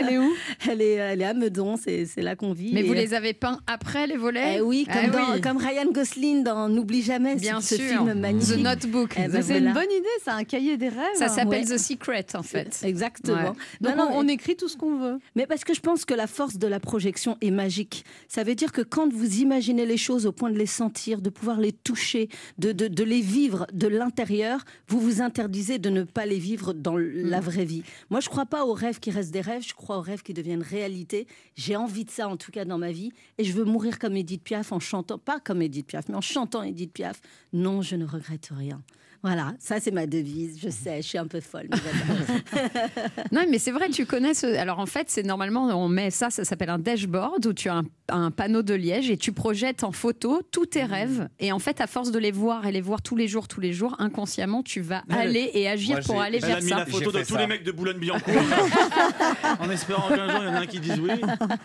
[0.00, 0.32] Elle est où?
[0.68, 2.72] Elle est, elle est à Meudon, c'est là qu'on vit.
[2.72, 4.56] Mais Et- vous les avez peints après les volets?
[4.56, 5.40] Eh oui, comme, Eh dans- oui.
[5.42, 7.84] comme Ryan Gosling dans N'oublie jamais Bien ce, sûr.
[7.86, 8.56] film magnifique.
[8.56, 9.10] The Notebook.
[9.16, 9.68] Eh ben C'est voilà.
[9.68, 10.98] une bonne idée, c'est un cahier des rêves.
[11.16, 11.76] Ça s'appelle Ouais.
[11.76, 12.80] The Secret en fait.
[12.82, 13.36] Exactement.
[13.36, 13.44] Ouais.
[13.80, 15.18] Non, Donc non, on, on écrit tout ce qu'on veut.
[15.36, 18.04] Mais parce que je pense que la force de la projection est magique.
[18.28, 21.30] Ça veut dire que quand vous imaginez les choses au point de les sentir, de
[21.30, 26.02] pouvoir les toucher, de, de, de les vivre de l'intérieur, vous vous interdisez de ne
[26.04, 27.82] pas les vivre dans la vraie vie.
[28.10, 30.34] Moi, je crois pas aux rêves qui restent des rêves, je crois aux rêves qui
[30.34, 31.26] deviennent réalité.
[31.56, 33.12] J'ai envie de ça, en tout cas, dans ma vie.
[33.38, 36.20] Et je veux mourir comme Edith Piaf en chantant, pas comme Edith Piaf, mais en
[36.20, 37.20] chantant Edith Piaf.
[37.52, 38.82] Non, je ne regrette rien.
[39.22, 40.60] Voilà, ça c'est ma devise.
[40.62, 41.66] Je sais, je suis un peu folle.
[41.70, 41.76] mais
[42.54, 43.08] j'adore.
[43.32, 44.46] Non, mais c'est vrai, tu connais ce.
[44.56, 47.74] Alors en fait, c'est normalement, on met ça, ça s'appelle un dashboard où tu as
[47.78, 51.28] un, un panneau de liège et tu projettes en photo tous tes rêves.
[51.40, 53.60] Et en fait, à force de les voir et les voir tous les jours, tous
[53.60, 55.16] les jours, inconsciemment, tu vas Ouais.
[55.16, 56.76] aller et agir Moi, pour j'ai- aller vers ça.
[56.78, 57.40] la photo J'ai de tous ça.
[57.40, 58.32] les mecs de Boulogne-Billancourt.
[59.60, 61.10] en espérant qu'un jour, il y en a un qui dise oui.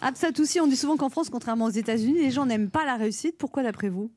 [0.01, 3.37] Absatoussi, on dit souvent qu'en France, contrairement aux États-Unis, les gens n'aiment pas la réussite.
[3.37, 4.11] Pourquoi d'après vous?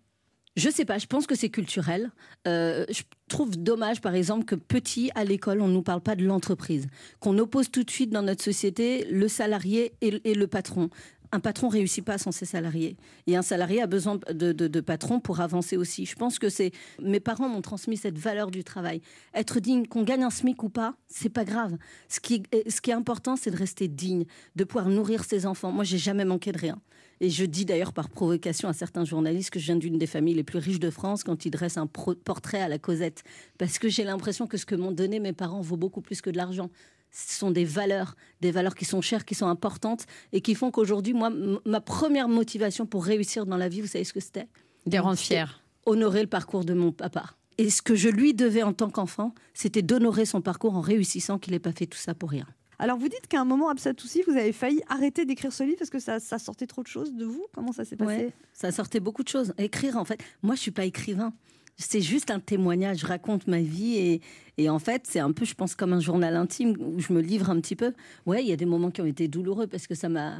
[0.56, 2.10] Je sais pas, je pense que c'est culturel.
[2.48, 6.16] Euh, je trouve dommage, par exemple, que petit, à l'école, on ne nous parle pas
[6.16, 6.86] de l'entreprise.
[7.20, 10.88] Qu'on oppose tout de suite dans notre société le salarié et, et le patron.
[11.32, 12.96] Un patron réussit pas sans ses salariés.
[13.26, 16.06] Et un salarié a besoin de, de, de patron pour avancer aussi.
[16.06, 16.70] Je pense que c'est.
[17.02, 19.00] Mes parents m'ont transmis cette valeur du travail.
[19.34, 21.76] Être digne, qu'on gagne un SMIC ou pas, c'est pas grave.
[22.08, 25.46] Ce qui, est- ce qui est important, c'est de rester digne, de pouvoir nourrir ses
[25.46, 25.72] enfants.
[25.72, 26.80] Moi, j'ai jamais manqué de rien.
[27.20, 30.34] Et je dis d'ailleurs par provocation à certains journalistes que je viens d'une des familles
[30.34, 33.24] les plus riches de France quand ils dressent un portrait à la Cosette.
[33.56, 36.28] Parce que j'ai l'impression que ce que m'ont donné mes parents vaut beaucoup plus que
[36.28, 36.68] de l'argent.
[37.18, 40.70] Ce sont des valeurs, des valeurs qui sont chères, qui sont importantes et qui font
[40.70, 41.30] qu'aujourd'hui, moi,
[41.64, 44.48] ma première motivation pour réussir dans la vie, vous savez ce que c'était?
[44.84, 45.46] Les rendre fiers.
[45.86, 47.30] Honorer le parcours de mon papa.
[47.56, 51.38] Et ce que je lui devais en tant qu'enfant, c'était d'honorer son parcours en réussissant
[51.38, 52.46] qu'il n'ait pas fait tout ça pour rien.
[52.78, 55.88] Alors vous dites qu'à un moment, Absatoussi, vous avez failli arrêter d'écrire ce livre parce
[55.88, 57.46] que ça, ça sortait trop de choses de vous.
[57.54, 58.26] Comment ça s'est passé?
[58.26, 59.54] Ouais, ça sortait beaucoup de choses.
[59.56, 61.32] Écrire, en fait, moi, je suis pas écrivain.
[61.78, 62.98] C'est juste un témoignage.
[63.00, 64.20] Je raconte ma vie et,
[64.56, 67.20] et en fait, c'est un peu, je pense, comme un journal intime où je me
[67.20, 67.92] livre un petit peu.
[68.24, 70.38] Ouais, il y a des moments qui ont été douloureux parce que ça m'a.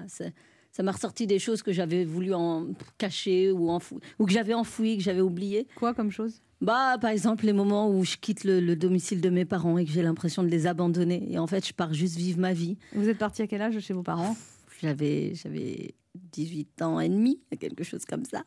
[0.73, 2.67] Ça, m'a ressorti des choses que j'avais voulu en
[2.99, 5.67] cacher ou, enfou- ou que j'avais enfouies, que j'avais oubliées.
[5.75, 6.43] Quoi comme chose?
[6.61, 9.87] Bah, par exemple, les moments où je quitte le, le domicile de mes parents et
[9.87, 11.27] que j'ai l'impression de les abandonner.
[11.33, 12.77] Et en fait, je pars juste vivre ma vie.
[12.95, 14.37] Vous êtes parti à quel âge chez vos parents?
[14.83, 15.95] J'avais, j'avais
[16.33, 18.45] 18 ans et demi, quelque chose comme ça.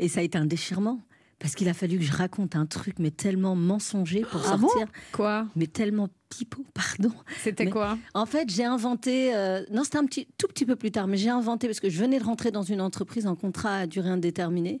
[0.00, 1.00] Et ça a été un déchirement.
[1.38, 4.68] Parce qu'il a fallu que je raconte un truc, mais tellement mensonger pour Ah bon
[4.68, 4.88] sortir.
[5.12, 7.12] Quoi Mais tellement pipeau, pardon.
[7.42, 9.34] C'était quoi En fait, j'ai inventé.
[9.36, 11.88] euh, non, c'était un petit, tout petit peu plus tard, mais j'ai inventé parce que
[11.90, 14.80] je venais de rentrer dans une entreprise en contrat à durée indéterminée.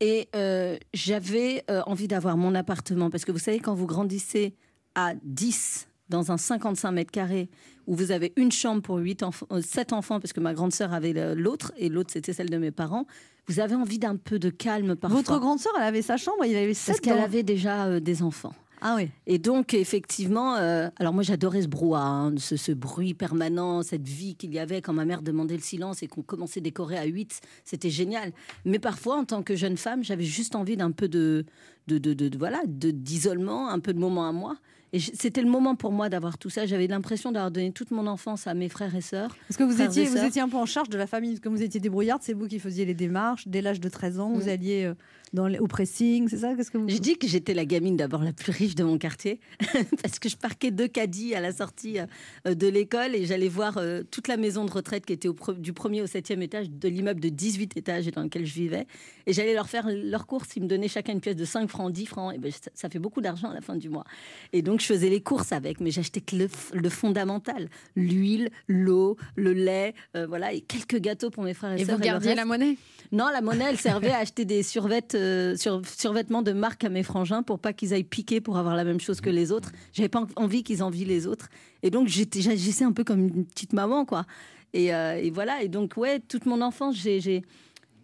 [0.00, 3.10] Et euh, j'avais euh, envie d'avoir mon appartement.
[3.10, 4.54] Parce que vous savez, quand vous grandissez
[4.94, 7.48] à 10 dans un 55 mètres carrés,
[7.86, 10.92] où vous avez une chambre pour 8 enfants, 7 enfants, parce que ma grande sœur
[10.92, 13.06] avait l'autre, et l'autre, c'était celle de mes parents,
[13.46, 15.18] vous avez envie d'un peu de calme parfois.
[15.20, 18.00] Votre grande sœur, elle avait sa chambre, il avait Parce sept qu'elle avait déjà euh,
[18.00, 18.52] des enfants.
[18.82, 19.10] Ah oui.
[19.26, 24.08] Et donc, effectivement, euh, alors moi j'adorais ce brouhaha, hein, ce, ce bruit permanent, cette
[24.08, 26.96] vie qu'il y avait quand ma mère demandait le silence et qu'on commençait à décorer
[26.96, 28.32] à 8, c'était génial.
[28.64, 31.44] Mais parfois, en tant que jeune femme, j'avais juste envie d'un peu de,
[31.88, 34.56] de, de, de- de- voilà, de- d'isolement, un peu de moment à moi.
[34.92, 36.66] Et c'était le moment pour moi d'avoir tout ça.
[36.66, 39.36] J'avais l'impression d'avoir donné toute mon enfance à mes frères et sœurs.
[39.48, 41.38] Parce que vous étiez un peu en charge de la famille.
[41.40, 43.46] Comme vous étiez débrouillarde, c'est vous qui faisiez les démarches.
[43.46, 44.48] Dès l'âge de 13 ans, vous Mm.
[44.48, 44.94] alliez euh,
[45.32, 46.88] dans les- au pressing, c'est ça Qu'est-ce que vous...
[46.88, 49.38] Je dis que j'étais la gamine d'abord la plus riche de mon quartier
[50.02, 51.98] parce que je parquais deux caddies à la sortie
[52.46, 55.34] euh, de l'école et j'allais voir euh, toute la maison de retraite qui était au
[55.34, 58.86] pre- du premier au septième étage de l'immeuble de 18 étages dans lequel je vivais
[59.26, 60.48] et j'allais leur faire leurs courses.
[60.56, 62.88] Ils me donnaient chacun une pièce de 5 francs, 10 francs et ben, ça, ça
[62.88, 64.04] fait beaucoup d'argent à la fin du mois.
[64.52, 69.52] Et donc je faisais les courses avec, mais j'achetais que le, fondamental l'huile, l'eau, le
[69.52, 71.96] lait, euh, voilà et quelques gâteaux pour mes frères et, Et sœurs.
[71.96, 72.76] vous le gardiez la monnaie?
[73.12, 76.88] Non, la monnaie, elle servait à acheter des survêtements, euh, sur- survêtements de marque à
[76.88, 79.70] mes frangins pour pas qu'ils aillent piquer pour avoir la même chose que les autres.
[79.92, 81.48] J'avais pas envie qu'ils envient les autres.
[81.82, 84.24] Et donc, j'étais- j'agissais un peu comme une petite maman, quoi.
[84.72, 85.62] Et, euh, et voilà.
[85.62, 87.42] Et donc, ouais, toute mon enfance, j'ai, j'ai-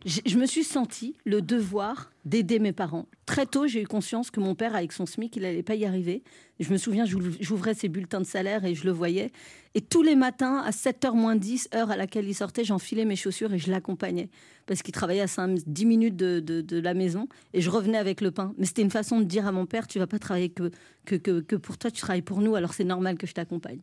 [0.04, 3.06] j'ai- je me suis sentie le devoir d'aider mes parents.
[3.24, 5.84] Très tôt, j'ai eu conscience que mon père, avec son SMIC, il n'allait pas y
[5.86, 6.22] arriver.
[6.60, 9.30] Je me souviens, j'ouv- j'ouvrais ses bulletins de salaire et je le voyais.
[9.74, 13.16] Et tous les matins, à 7h moins 10, heure à laquelle il sortait, j'enfilais mes
[13.16, 14.28] chaussures et je l'accompagnais.
[14.66, 17.98] Parce qu'il travaillait à 5, 10 minutes de, de- de la maison et je revenais
[17.98, 18.54] avec le pain.
[18.58, 20.70] Mais c'était une façon de dire à mon père, tu vas pas travailler que,
[21.04, 23.80] que, que, que pour toi, tu travailles pour nous, alors c'est normal que je t'accompagne.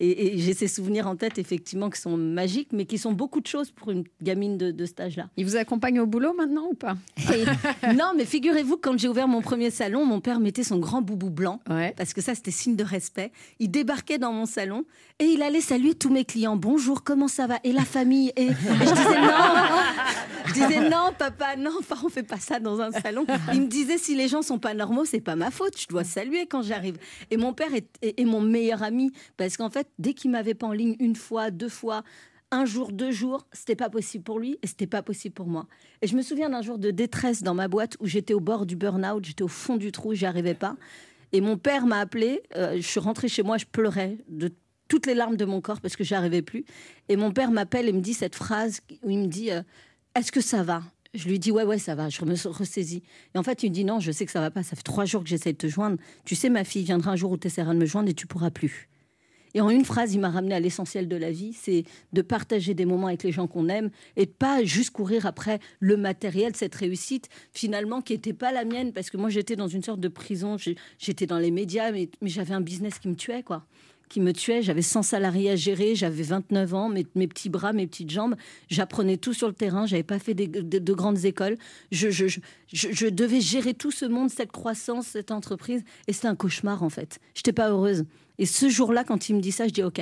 [0.00, 3.40] Et, et j'ai ces souvenirs en tête, effectivement, qui sont magiques, mais qui sont beaucoup
[3.40, 5.30] de choses pour une gamine de, de cet âge-là.
[5.38, 6.96] Il vous accompagne au boulot maintenant ou pas?
[7.94, 11.30] non, mais figurez-vous, quand j'ai ouvert mon premier salon, mon père mettait son grand boubou
[11.30, 11.60] blanc,
[11.96, 13.32] parce que ça, c'était signe de respect.
[13.58, 14.84] Il débarquait dans mon salon
[15.18, 16.56] et il allait saluer tous mes clients.
[16.56, 17.58] Bonjour, comment ça va?
[17.64, 18.32] Et la famille?
[18.36, 19.28] Et, et je disais non
[20.46, 23.26] Je disais non, papa, non, enfin, on fait pas ça dans un salon.
[23.52, 25.80] Il me disait si les gens sont pas normaux, c'est pas ma faute.
[25.80, 26.96] Je dois saluer quand j'arrive.
[27.30, 30.54] Et mon père est, est- est mon meilleur ami parce qu'en fait, dès qu'il m'avait
[30.54, 32.02] pas en ligne une fois, deux fois,
[32.50, 35.66] un jour, deux jours, c'était pas possible pour lui et c'était pas possible pour moi.
[36.02, 38.66] Et je me souviens d'un jour de détresse dans ma boîte où j'étais au bord
[38.66, 40.76] du burn-out, j'étais au fond du trou, j'y arrivais pas.
[41.32, 44.52] Et mon père m'a appelé, euh, je suis rentrée chez moi, je pleurais de
[44.88, 46.64] toutes les larmes de mon corps parce que j'y arrivais plus.
[47.08, 49.62] Et mon père m'appelle et me dit cette phrase où il me dit euh,
[50.14, 50.82] Est-ce que ça va?
[51.14, 53.02] Je lui dis ouais ouais ça va, je me ressaisis.
[53.34, 54.82] Et en fait il me dit non, je sais que ça va pas, ça fait
[54.82, 55.96] trois jours que j'essaie de te joindre.
[56.24, 58.26] Tu sais ma fille viendra un jour où tu essaieras de me joindre et tu
[58.26, 58.88] pourras plus.
[59.54, 62.74] Et en une phrase, il m'a ramené à l'essentiel de la vie, c'est de partager
[62.74, 66.54] des moments avec les gens qu'on aime et de pas juste courir après le matériel,
[66.54, 70.00] cette réussite finalement qui n'était pas la mienne parce que moi j'étais dans une sorte
[70.00, 70.56] de prison,
[70.98, 73.64] j'étais dans les médias mais, j'avais un business qui me tuait quoi
[74.08, 74.62] qui me tuait.
[74.62, 78.36] J'avais 100 salariés à gérer, j'avais 29 ans, mes, petits bras, mes petites jambes.
[78.68, 81.56] J'apprenais tout sur le terrain, j'avais pas fait de, de grandes écoles.
[81.90, 85.82] Je devais gérer tout ce monde, cette croissance, cette entreprise.
[86.06, 87.18] Et c'était un cauchemar en fait.
[87.34, 88.04] J'étais pas heureuse.
[88.38, 90.00] Et ce jour-là, quand il me dit ça, je dis OK.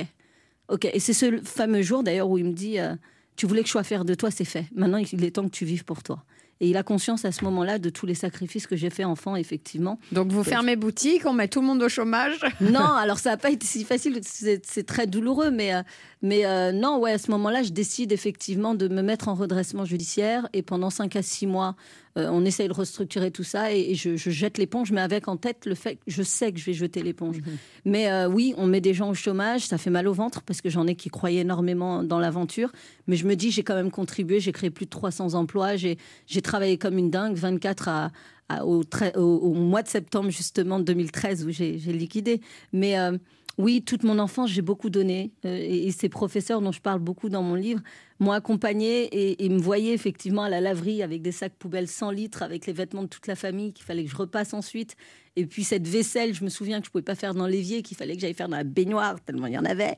[0.69, 0.85] OK.
[0.85, 2.95] Et c'est ce fameux jour d'ailleurs où il me dit euh,
[3.35, 4.65] Tu voulais que je sois fière de toi, c'est fait.
[4.75, 6.23] Maintenant, il est temps que tu vives pour toi.
[6.61, 9.35] Et il a conscience à ce moment-là de tous les sacrifices que j'ai fait enfant,
[9.35, 9.99] effectivement.
[10.13, 12.39] Donc vous fermez boutique, on met tout le monde au chômage?
[12.61, 15.81] Non, alors ça n'a pas été si facile, c'est c'est très douloureux, mais, euh,
[16.21, 19.83] mais euh, non, ouais, à ce moment-là, je décide effectivement de me mettre en redressement
[19.85, 21.75] judiciaire et pendant 5 à 6 mois,
[22.17, 25.27] euh, on essaye de restructurer tout ça et, et je, je jette l'éponge, mais avec
[25.27, 27.37] en tête le fait que je sais que je vais jeter l'éponge.
[27.83, 30.61] Mais euh, oui, on met des gens au chômage, ça fait mal au ventre parce
[30.61, 32.71] que j'en ai qui croyaient énormément dans l'aventure,
[33.07, 35.97] mais je me dis, j'ai quand même contribué, j'ai créé plus de 300 emplois, j'ai
[36.43, 38.11] travaillé comme une dingue, 24 à,
[38.49, 42.41] à- au, trai- au- au mois de septembre justement 2013 où j'ai j'ai liquidé.
[42.73, 43.17] Mais euh,
[43.57, 45.31] oui, toute mon enfance, j'ai beaucoup donné.
[45.45, 47.81] Euh, et, et ces professeurs dont je parle beaucoup dans mon livre
[48.19, 52.43] m'ont accompagné et, me voyaient effectivement à la laverie avec des sacs poubelles 100 litres,
[52.43, 54.95] avec les vêtements de toute la famille qu'il fallait que je repasse ensuite.
[55.35, 57.97] Et puis cette vaisselle, je me souviens que je pouvais pas faire dans l'évier, qu'il
[57.97, 59.95] fallait que j'aille faire dans la baignoire, tellement il y en avait.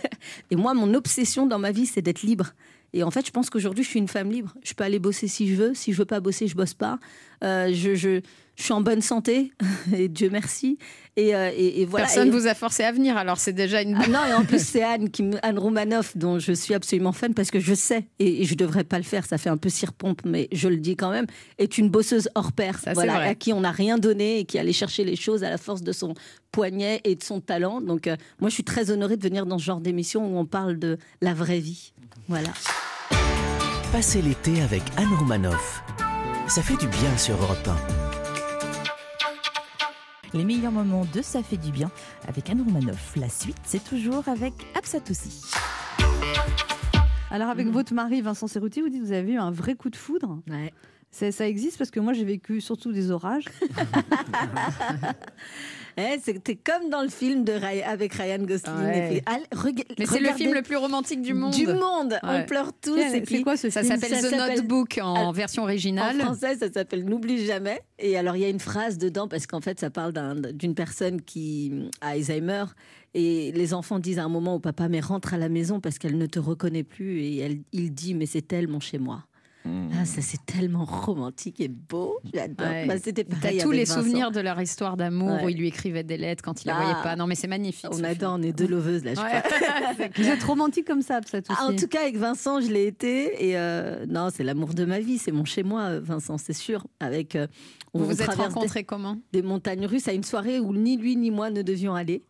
[0.50, 2.52] et moi, mon obsession dans ma vie, c'est d'être libre.
[2.92, 4.54] Et en fait, je pense qu'aujourd'hui, je suis une femme libre.
[4.62, 5.74] Je peux aller bosser si je veux.
[5.74, 7.00] Si je veux pas bosser, je bosse pas.
[7.42, 8.20] Euh, je, je,
[8.56, 9.52] je suis en bonne santé,
[9.96, 10.78] et Dieu merci.
[11.16, 12.06] Et, euh, et- et voilà.
[12.06, 13.94] Personne Et- vous a forcé à venir, alors c'est déjà une.
[13.94, 17.34] Ah non, et en plus, c'est Anne, qui Anne Romanoff, dont je suis absolument fan
[17.34, 19.68] parce que je sais, et, et je devrais pas le faire, ça fait un peu
[19.68, 21.26] cire-pompe, mais je le dis quand même,
[21.58, 24.72] est une bosseuse hors pair, voilà, à qui on n'a rien donné et qui allait
[24.72, 26.14] chercher les choses à la force de son
[26.50, 27.80] poignet et de son talent.
[27.80, 30.46] Donc, euh, moi, je suis très honorée de venir dans ce genre d'émission où on
[30.46, 31.92] parle de la vraie vie.
[32.28, 32.48] Voilà.
[33.92, 35.82] Passez l'été avec Anne Romanoff.
[36.48, 38.03] Ça fait du bien sur Europe 1.
[40.34, 41.92] Les meilleurs moments de Ça fait du bien
[42.26, 43.14] avec Anne Romanoff.
[43.14, 45.44] La suite, c'est toujours avec Absatoussi.
[47.30, 49.90] Alors, avec votre mari, Vincent Cerruti, vous dites que vous avez eu un vrai coup
[49.90, 50.42] de foudre.
[51.12, 53.44] Ça, ça existe parce que moi, j'ai vécu surtout des orages.
[55.96, 58.76] Eh, C'était comme dans le film de Ray- avec Ryan Gosling.
[58.76, 58.98] Ouais.
[58.98, 61.52] Et puis, allez, rega- Mais c'est le film le plus romantique du monde.
[61.54, 62.18] Du monde.
[62.22, 62.98] On pleure tous.
[63.12, 66.20] C'est quoi ce Ça s'appelle The Notebook en version originale.
[66.20, 67.80] En français, ça s'appelle N'oublie jamais.
[67.98, 70.74] Et alors, il y a une phrase dedans parce qu'en fait, ça parle d'un- d'une
[70.74, 72.64] personne qui a Alzheimer.
[73.16, 75.98] Et les enfants disent à un moment au papa, mais rentre à la maison parce
[75.98, 77.20] qu'elle ne te reconnaît plus.
[77.22, 79.24] Et elle, il dit, mais c'est elle, mon chez moi.
[79.66, 82.18] Ah, ça c'est tellement romantique et beau.
[82.34, 82.66] J'adore.
[82.66, 82.86] Ouais.
[82.86, 84.00] Bah, C'était T'as pareil tous avec les Vincent.
[84.02, 85.44] souvenirs de leur histoire d'amour Ouais.
[85.44, 86.82] où il lui écrivait des lettres quand il la Ah.
[86.82, 87.16] voyait pas.
[87.16, 87.86] Non, mais c'est magnifique.
[87.90, 89.42] On ce adore, on est deux loveuses là, je Ouais.
[89.42, 90.08] crois.
[90.16, 93.48] Vous êtes romantique comme ça, ça Ah, en tout cas, avec Vincent, je l'ai été.
[93.48, 95.16] Et euh, non, c'est l'amour de ma vie.
[95.16, 96.86] C'est mon chez-moi, euh, Vincent, c'est sûr.
[97.00, 97.46] Avec, euh,
[97.94, 99.16] on Vous vous êtes rencontrés des- comment?
[99.32, 102.22] Des montagnes russes à une soirée où ni lui ni moi ne devions aller.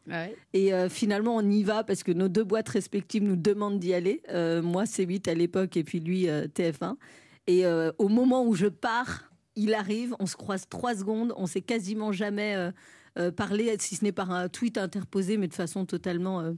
[0.52, 3.92] Et euh, finalement, on y va parce que nos deux boîtes respectives nous demandent d'y
[3.92, 4.22] aller.
[4.62, 6.96] Moi, C8 à l'époque et puis lui, euh, TF1.
[7.46, 11.46] Et euh, au moment où je pars, il arrive, on se croise trois secondes, on
[11.46, 12.70] s'est quasiment jamais euh,
[13.18, 16.40] euh, parlé, si ce n'est par un tweet interposé, mais de façon totalement.
[16.40, 16.52] euh,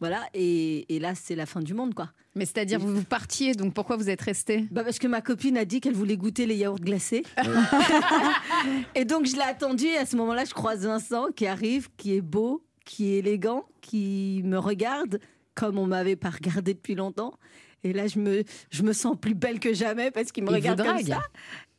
[0.00, 2.12] voilà, et, et là, c'est la fin du monde, quoi.
[2.36, 4.64] Mais c'est-à-dire, vous, vous partiez, donc pourquoi vous êtes resté?
[4.70, 7.24] Bah Parce que ma copine a dit qu'elle voulait goûter les yaourts glacés.
[8.94, 9.86] et donc, je l'ai attendu.
[9.86, 13.64] Et à ce moment-là, je croise Vincent qui arrive, qui est beau, qui est élégant,
[13.80, 15.18] qui me regarde
[15.56, 17.34] comme on m'avait pas regardé depuis longtemps.
[17.84, 20.54] Et là, je me, je me sens plus belle que jamais parce qu'il me Il
[20.54, 21.22] regarde comme ça.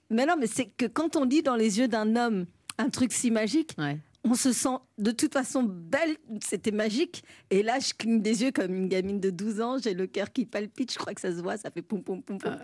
[0.09, 2.45] Mais non, mais c'est que quand on lit dans les yeux d'un homme
[2.77, 3.75] un truc si magique,
[4.23, 6.17] on se sent de toute façon belle.
[6.43, 7.23] C'était magique.
[7.49, 9.77] Et là, je cligne des yeux comme une gamine de 12 ans.
[9.77, 10.91] J'ai le cœur qui palpite.
[10.93, 11.57] Je crois que ça se voit.
[11.57, 12.57] Ça fait poum, poum, poum, poum.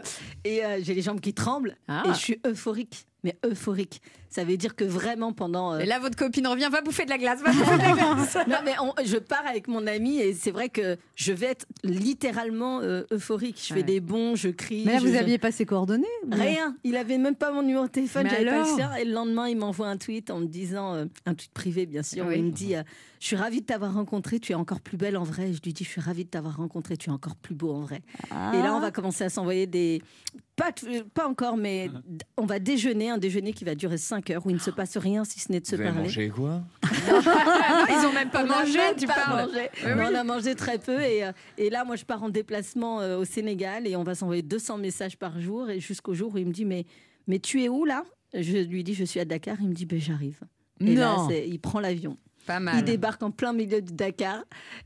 [0.44, 1.76] Et euh, j'ai les jambes qui tremblent.
[1.88, 2.04] Ah.
[2.06, 3.06] Et je suis euphorique.
[3.26, 4.02] Mais euphorique.
[4.30, 5.74] Ça veut dire que vraiment pendant.
[5.74, 7.92] euh, Et là, votre copine revient, va bouffer de la glace, va bouffer de la
[7.94, 8.38] glace.
[8.48, 11.66] non, mais on- je pars avec mon ami et c'est vrai que je vais être
[11.84, 13.58] littéralement euh, euphorique.
[13.62, 13.84] Je fais Ouais.
[13.84, 14.84] des bons, je crie.
[14.86, 16.76] Mais là, je- vous je- aviez pas ses coordonnées Rien.
[16.84, 18.94] Il avait même pas mon numéro de téléphone, j'avais pas le alors sien.
[18.96, 22.04] Et le lendemain, il m'envoie un tweet en me disant, euh, un tweet privé bien
[22.04, 22.36] sûr, Oui.
[22.38, 22.84] il me dit euh,
[23.20, 25.54] Je suis ravie de t'avoir rencontré, tu es encore plus belle en vrai.
[25.54, 27.80] Je lui dis Je suis ravie de t'avoir rencontré, tu es encore plus beau en
[27.82, 28.02] vrai.
[28.54, 30.02] Et là, on va commencer à s'envoyer des.
[30.56, 34.30] Pas, euh, pas encore, mais d- on va déjeuner, un déjeuner qui va durer 5
[34.30, 36.04] heures où il ne se passe rien si ce n'est de se Vous avez parler.
[36.04, 36.62] mangé quoi?
[37.90, 39.50] Ils ont même pas On mangé, même tu pas parles.
[39.52, 39.70] mangé.
[39.84, 40.04] Oui, oui.
[40.12, 43.18] On a mangé très peu et, euh, et là, moi, je pars en déplacement euh,
[43.18, 46.46] au Sénégal et on va s'envoyer 200 messages par jour et jusqu'au jour où il
[46.48, 46.86] me dit mais
[47.28, 48.04] mais tu es où là?
[48.34, 49.58] Je lui dis je suis à Dakar.
[49.62, 50.40] Il me dit ben j'arrive.
[50.82, 51.30] Et Non.
[51.30, 52.18] il prend l'avion.
[52.46, 52.76] Pas mal.
[52.80, 54.44] Il débarque en plein milieu du Dakar,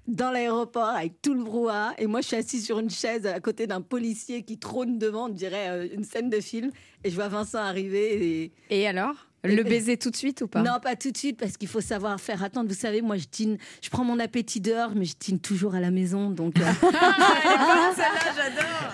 [0.07, 1.93] dans l'aéroport, avec tout le brouhaha.
[1.97, 5.25] Et moi, je suis assise sur une chaise à côté d'un policier qui trône devant,
[5.25, 6.71] on dirait euh, une scène de film.
[7.03, 8.43] Et je vois Vincent arriver.
[8.69, 9.13] Et, Et alors?
[9.45, 10.61] Le baiser tout de suite ou pas?
[10.61, 12.67] Non, pas tout de suite, parce qu'il faut savoir faire attendre.
[12.67, 15.79] Vous savez, moi, je dîne, je prends mon appétit dehors, mais je dîne toujours à
[15.79, 16.29] la maison.
[16.29, 16.63] Donc, euh,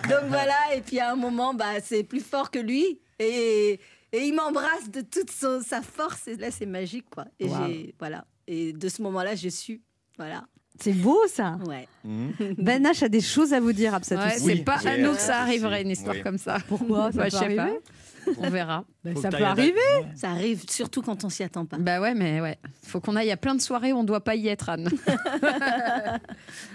[0.09, 0.55] donc voilà.
[0.75, 2.99] Et puis à un moment, bah, c'est plus fort que lui.
[3.19, 3.79] Et,
[4.11, 6.27] et il m'embrasse de toute son- sa force.
[6.27, 7.25] Et là, c'est magique, quoi.
[7.39, 7.55] Et Wow.
[7.67, 8.25] j'ai, voilà.
[8.47, 9.81] Et de ce moment-là, je suis,
[10.17, 10.45] voilà.
[10.79, 11.57] C'est beau ça.
[11.67, 11.87] Ouais.
[12.57, 15.13] Ben H a des choses à vous dire, Absat Ouais, c'est pas à j'ai- nous
[15.13, 16.21] que ça arriverait, une histoire Oui.
[16.21, 16.57] comme ça.
[16.67, 17.61] Pourquoi ça Bah, peut Je sais pas.
[17.63, 17.79] arriver
[18.39, 18.83] On verra.
[19.03, 19.79] Ben, ça peut à arriver.
[20.15, 21.77] Ça arrive surtout quand on s'y attend pas.
[21.77, 22.57] Bah ouais, mais ouais.
[22.83, 24.89] Faut qu'on aille à plein de soirées où on doit pas y être, Anne.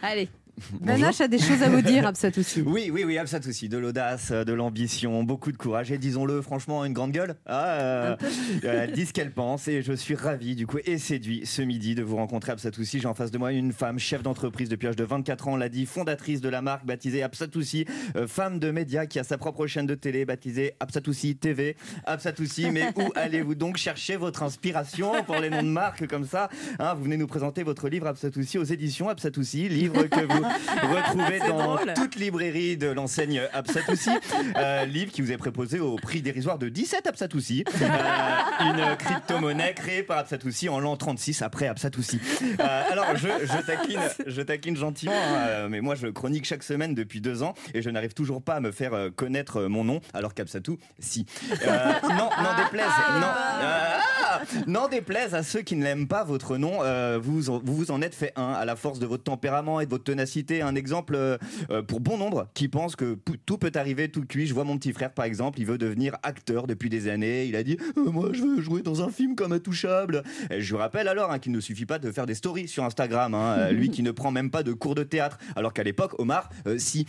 [0.03, 0.29] Allez.
[0.87, 2.63] H a des choses à vous dire, Absat aussi.
[2.67, 3.69] Oui, oui, oui, Absat aussi.
[3.69, 7.37] De l'audace, euh, de l'ambition, beaucoup de courage et disons-le, franchement, une grande gueule.
[7.47, 8.17] Ah, euh,
[8.65, 11.63] euh, elle dit ce qu'elle pense et je suis ravi du coup et séduit ce
[11.63, 13.01] midi de vous rencontrer Absatoussi.
[13.01, 15.57] J'ai en face de moi une femme, chef d'entreprise depuis l'âge de 24 ans, on
[15.57, 19.39] l'a dit, fondatrice de la marque baptisée Absatoussi, euh, femme de médias qui a sa
[19.39, 21.77] propre chaîne de télé baptisée Absatoussi TV.
[22.05, 26.49] Absatoussi, mais où allez-vous donc chercher votre inspiration pour les noms de marques comme ça
[26.79, 26.95] hein?
[26.95, 30.45] Vous venez nous présenter votre livre Absatoussi aux éditions Absatoussi, livre que vous
[30.83, 31.95] Retrouvez dans drôle.
[31.95, 34.11] toute librairie de l'enseigne Absatoussi.
[34.57, 37.65] Euh, livre qui vous est proposé au prix dérisoire de 17 Absatoussi.
[37.81, 42.21] Euh, une crypto-monnaie créée par Absatoussi en l'an 36 après Absatoussi.
[42.61, 46.95] Euh, alors, je, je taquine, je taquine gentiment, hein, mais moi, je chronique chaque semaine
[46.95, 50.35] depuis deux ans et je n'arrive toujours pas à me faire connaître mon nom, alors
[50.35, 51.27] qu'Absatou, si.
[51.61, 52.87] Non, n'en déplaise,
[53.21, 54.20] non.
[54.67, 58.15] N'en déplaise à ceux qui ne l'aiment pas votre nom, euh, vous, vous en êtes
[58.15, 60.63] fait un à la force de votre tempérament et de votre ténacité.
[60.63, 61.39] Un exemple euh,
[61.71, 64.47] euh, pour bon nombre qui pensent que tout peut arriver tout cuit.
[64.47, 67.45] Je vois mon petit frère par exemple, il veut devenir acteur depuis des années.
[67.47, 70.23] Il a dit Moi je veux jouer dans un film comme Intouchable.
[70.57, 73.35] Je vous rappelle alors hein, qu'il ne suffit pas de faire des stories sur Instagram.
[73.35, 73.71] hein.
[73.71, 77.07] Lui qui ne prend même pas de cours de théâtre, alors qu'à l'époque, Omar, si.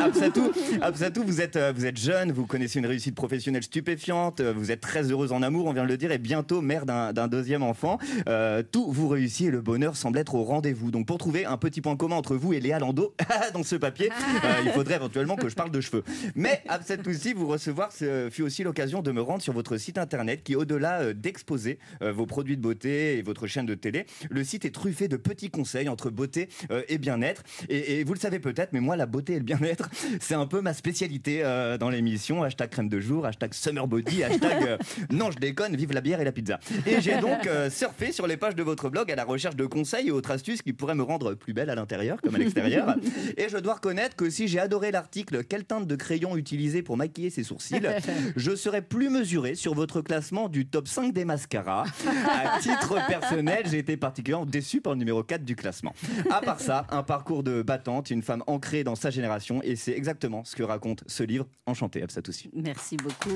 [0.00, 4.80] Absatou, Absatou, vous êtes, vous êtes jeune, vous connaissez une réussite professionnelle stupéfiante, vous êtes
[4.80, 7.96] très heureuse en amour, on vient de le dire, et bientôt mère d'un deuxième enfant.
[8.28, 10.90] Euh, tout vous réussit et le bonheur semble être au rendez-vous.
[10.90, 13.14] Donc pour trouver un petit point commun entre vous et Léa Lando
[13.54, 14.10] dans ce papier,
[14.44, 16.02] euh, il faudrait éventuellement que je parle de cheveux.
[16.34, 20.42] Mais Absatoussi, vous recevoir, ce fut aussi l'occasion de me rendre sur votre site internet
[20.42, 24.64] qui, au-delà euh, d'exposer vos produits de beauté et votre chaîne de télé, le site
[24.64, 26.48] est truffé de petits conseils entre beauté
[26.88, 27.42] et bien-être.
[27.68, 29.88] Et, et vous le savez peut-être, mais moi, la beauté et le bien-être,
[30.20, 31.42] c'est un peu ma spécialité
[31.78, 32.42] dans l'émission.
[32.42, 34.78] Hashtag crème de jour, hashtag summer body, hashtag
[35.10, 36.58] non, je déconne, vive la bière et la pizza.
[36.86, 39.66] Et j'ai donc euh, surfé sur les pages de votre blog à la recherche de
[39.66, 42.94] conseils et autres astuces qui pourraient me rendre plus belle à l'intérieur comme à l'extérieur.
[43.36, 46.96] Et je dois reconnaître que si j'ai adoré l'article Quelle teinte de crayon utiliser pour
[46.96, 47.80] maquiller ses sourcils,
[48.36, 51.84] je serais plus mesuré sur votre classement du top 5 des mascaras.
[52.28, 55.94] À titre personnel, j'ai été particulièrement déçu par le numéro 4 du classement.
[56.30, 59.92] À part ça, un parcours de battante, une femme ancrée dans sa génération, et c'est
[59.92, 61.46] exactement ce que raconte ce livre.
[61.66, 62.50] Enchanté, Absatoussi.
[62.54, 63.34] Merci beaucoup.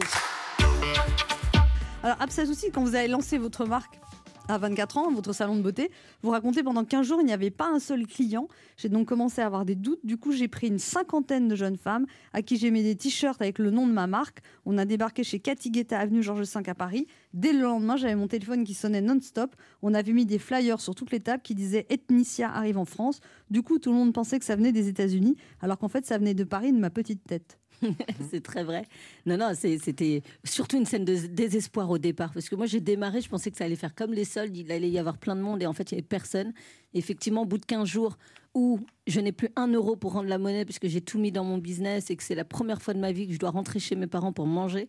[2.05, 3.99] Alors, Absatoussi, quand vous avez lancé votre marque
[4.47, 5.91] à 24 ans, votre salon de beauté,
[6.23, 8.47] vous racontez pendant 15 jours, il n'y avait pas un seul client.
[8.77, 9.99] J'ai donc commencé à avoir des doutes.
[10.05, 13.43] Du coup, j'ai pris une cinquantaine de jeunes femmes à qui j'ai mis des t-shirts
[13.43, 14.43] avec le nom de ma marque.
[14.65, 17.09] On a débarqué chez Cathy Guetta, avenue Georges V à Paris.
[17.35, 19.57] Dès le lendemain, j'avais mon téléphone qui sonnait non-stop.
[19.83, 23.21] On avait mis des flyers sur toutes les tables qui disaient Ethnicia arrive en France.
[23.51, 26.17] Du coup, tout le monde pensait que ça venait des États-Unis, alors qu'en fait, ça
[26.17, 27.59] venait de Paris, de ma petite tête.
[28.31, 28.87] c'est très vrai.
[29.26, 32.33] Non, non, c'était surtout une scène de désespoir au départ.
[32.33, 34.70] Parce que moi, j'ai démarré, je pensais que ça allait faire comme les soldes, il
[34.72, 36.53] allait y avoir plein de monde et en fait, il n'y avait personne.
[36.95, 38.16] Effectivement, au bout de 15 jours
[38.55, 41.45] où je n'ai plus un euro pour rendre la monnaie puisque j'ai tout mis dans
[41.45, 43.79] mon business et que c'est la première fois de ma vie que je dois rentrer
[43.79, 44.87] chez mes parents pour manger,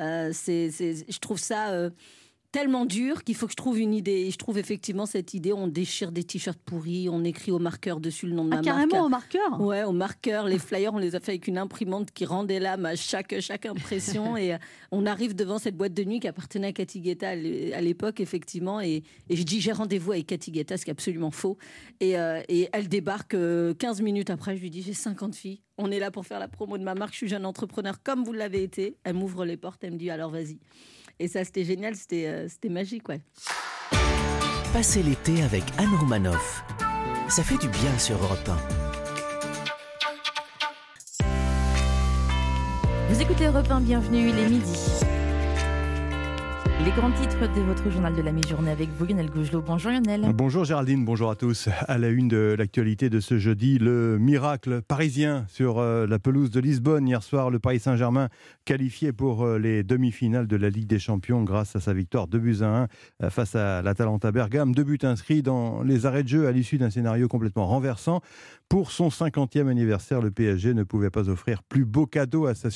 [0.00, 1.70] euh, je trouve ça.
[1.70, 1.90] euh,
[2.52, 4.12] tellement dur qu'il faut que je trouve une idée.
[4.26, 5.52] Et je trouve effectivement cette idée.
[5.52, 8.62] On déchire des t-shirts pourris, on écrit au marqueur dessus le nom de Ah, ma
[8.62, 9.04] carrément marque.
[9.04, 10.46] au marqueur Ouais, au marqueur.
[10.48, 13.66] Les flyers, on les a fait avec une imprimante qui rendait l'âme à chaque, chaque
[13.66, 14.36] impression.
[14.36, 14.58] et euh,
[14.90, 17.80] on arrive devant cette boîte de nuit qui appartenait à Cathy Guetta à l'é- à
[17.80, 18.80] l'époque, effectivement.
[18.80, 21.58] Et, et je dis, j'ai rendez-vous avec Cathy Guetta, ce qui est absolument faux.
[22.00, 24.56] Et, euh, et elle débarque euh, 15 minutes après.
[24.56, 25.60] Je lui dis, j'ai 50 filles.
[25.78, 27.12] On est là pour faire la promo de ma marque.
[27.12, 28.96] Je suis jeune entrepreneur comme vous l'avez été.
[29.04, 29.84] Elle m'ouvre les portes.
[29.84, 30.58] Elle me dit, alors vas-y.
[31.18, 31.96] Et ça, c'était génial.
[31.96, 33.20] C'était euh, c'était magique, ouais.
[34.72, 36.64] Passez l'été avec Anne Romanoff.
[37.28, 38.56] Ça fait du bien sur Europe 1.
[43.08, 45.05] Vous écoutez Europe 1, bienvenue, il est midi.
[46.84, 49.62] Les grands titres de votre journal de la mi-journée avec vous, Lionel Gougelot.
[49.62, 50.30] Bonjour Lionel.
[50.34, 51.70] Bonjour Géraldine, bonjour à tous.
[51.88, 56.50] À la une de l'actualité de ce jeudi, le miracle parisien sur euh, la pelouse
[56.50, 57.08] de Lisbonne.
[57.08, 58.28] Hier soir, le Paris Saint-Germain
[58.66, 62.38] qualifié pour euh, les demi-finales de la Ligue des Champions grâce à sa victoire 2
[62.38, 62.88] buts à 1
[63.22, 64.74] euh, face à l'Atalanta Bergame.
[64.74, 68.20] Deux buts inscrits dans les arrêts de jeu à l'issue d'un scénario complètement renversant.
[68.68, 72.70] Pour son 50e anniversaire, le PSG ne pouvait pas offrir plus beau cadeau à, ses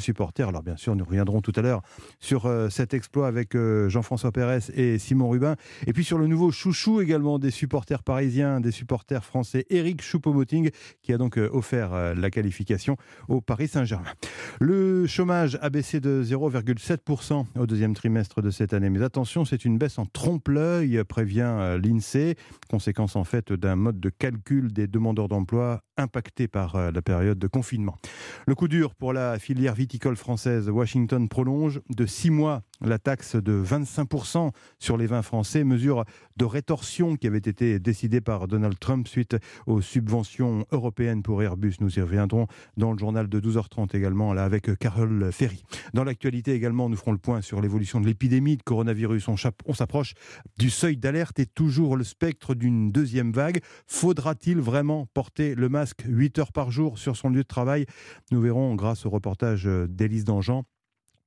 [0.00, 0.48] supporters.
[0.48, 1.80] Alors bien sûr, nous reviendrons tout à l'heure
[2.20, 5.56] sur euh, cet exploit avec euh, Jean-François Pérez et Simon Rubin.
[5.86, 10.70] Et puis sur le nouveau chouchou également des supporters parisiens, des supporters français, Eric Choupo-Moting,
[11.00, 12.98] qui a donc euh, offert la qualification
[13.28, 14.12] au Paris Saint-Germain.
[14.60, 18.90] Le chômage a baissé de 0,7% au deuxième trimestre de cette année.
[18.90, 22.36] Mais attention, c'est une baisse en trompe-l'œil, prévient l'INSEE,
[22.68, 27.38] conséquence en fait d'un mode de calcul des demandeurs d'emploi impacté par euh, la période
[27.38, 27.96] de confinement.
[28.46, 30.68] Le coup dur pour la filière viticole française.
[30.68, 36.04] Washington prolonge de six mois la taxe de 25% sur les vins français, mesure
[36.36, 39.36] de rétorsion qui avait été décidée par Donald Trump suite
[39.66, 41.76] aux subventions européennes pour Airbus.
[41.80, 45.62] Nous y reviendrons dans le journal de 12h30 également, là avec Carole Ferry.
[45.94, 49.28] Dans l'actualité également, nous ferons le point sur l'évolution de l'épidémie de coronavirus.
[49.28, 50.14] On s'approche
[50.58, 53.60] du seuil d'alerte et toujours le spectre d'une deuxième vague.
[53.86, 57.86] Faudra-t-il vraiment porter le masque 8 heures par jour sur son lieu de travail
[58.30, 60.64] Nous verrons grâce au reportage d'Élise Dangean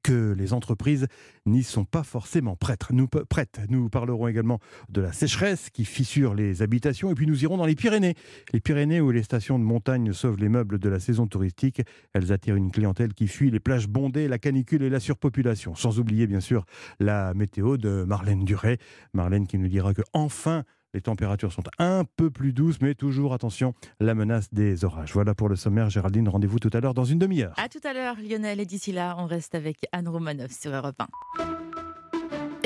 [0.07, 1.07] que les entreprises
[1.45, 2.85] n'y sont pas forcément prêtes.
[2.91, 3.59] Nous, prêtes.
[3.69, 7.65] Nous parlerons également de la sécheresse qui fissure les habitations et puis nous irons dans
[7.65, 8.15] les Pyrénées.
[8.53, 11.81] Les Pyrénées où les stations de montagne sauvent les meubles de la saison touristique.
[12.13, 15.75] Elles attirent une clientèle qui fuit les plages bondées, la canicule et la surpopulation.
[15.75, 16.63] Sans oublier bien sûr
[17.01, 18.77] la météo de Marlène Duret.
[19.11, 20.63] Marlène qui nous dira que enfin
[20.93, 25.13] les températures sont un peu plus douces, mais toujours, attention, la menace des orages.
[25.13, 25.89] Voilà pour le sommaire.
[25.89, 27.53] Géraldine, rendez-vous tout à l'heure dans une demi-heure.
[27.57, 28.59] À tout à l'heure, Lionel.
[28.59, 31.07] Et d'ici là, on reste avec Anne Romanoff sur Europe 1.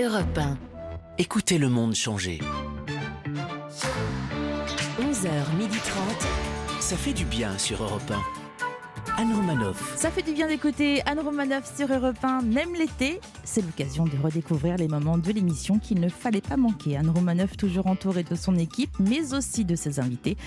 [0.03, 0.57] Europe 1.
[1.17, 2.39] Écoutez le monde changer.
[4.99, 6.79] 11h30.
[6.79, 8.40] Ça fait du bien sur Europe 1.
[9.21, 9.95] Anne Romanoff.
[9.97, 13.19] Ça fait du bien d'écouter Anne Romanoff sur Europe 1, même l'été.
[13.43, 16.97] C'est l'occasion de redécouvrir les moments de l'émission qu'il ne fallait pas manquer.
[16.97, 20.37] Anne Romanoff, toujours entourée de son équipe, mais aussi de ses invités.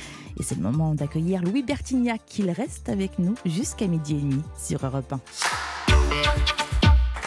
[0.41, 4.43] Et c'est le moment d'accueillir Louis Bertignac, qu'il reste avec nous jusqu'à midi et demi
[4.59, 5.21] sur Europe 1.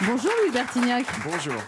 [0.05, 1.05] Bonjour Louis Bertignac.
[1.23, 1.61] Bonjour.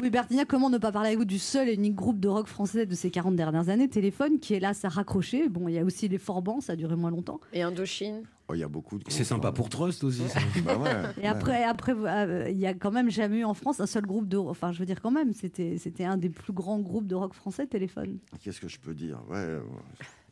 [0.00, 2.46] Louis Bertignac, comment ne pas parler avec vous du seul et unique groupe de rock
[2.46, 5.50] français de ces 40 dernières années, Téléphone, qui est là, ça raccroché.
[5.50, 7.38] Bon, il y a aussi les Forbans, ça a duré moins longtemps.
[7.52, 10.22] Et Indochine Oh, il y a beaucoup de C'est sympa pour Trust aussi.
[10.64, 10.90] bah ouais,
[11.20, 14.06] et après, après, euh, il y a quand même jamais eu en France un seul
[14.06, 14.36] groupe de.
[14.36, 17.34] Enfin, je veux dire quand même, c'était, c'était un des plus grands groupes de rock
[17.34, 18.18] français, Téléphone.
[18.40, 19.18] Qu'est-ce que je peux dire?
[19.28, 19.58] Ouais.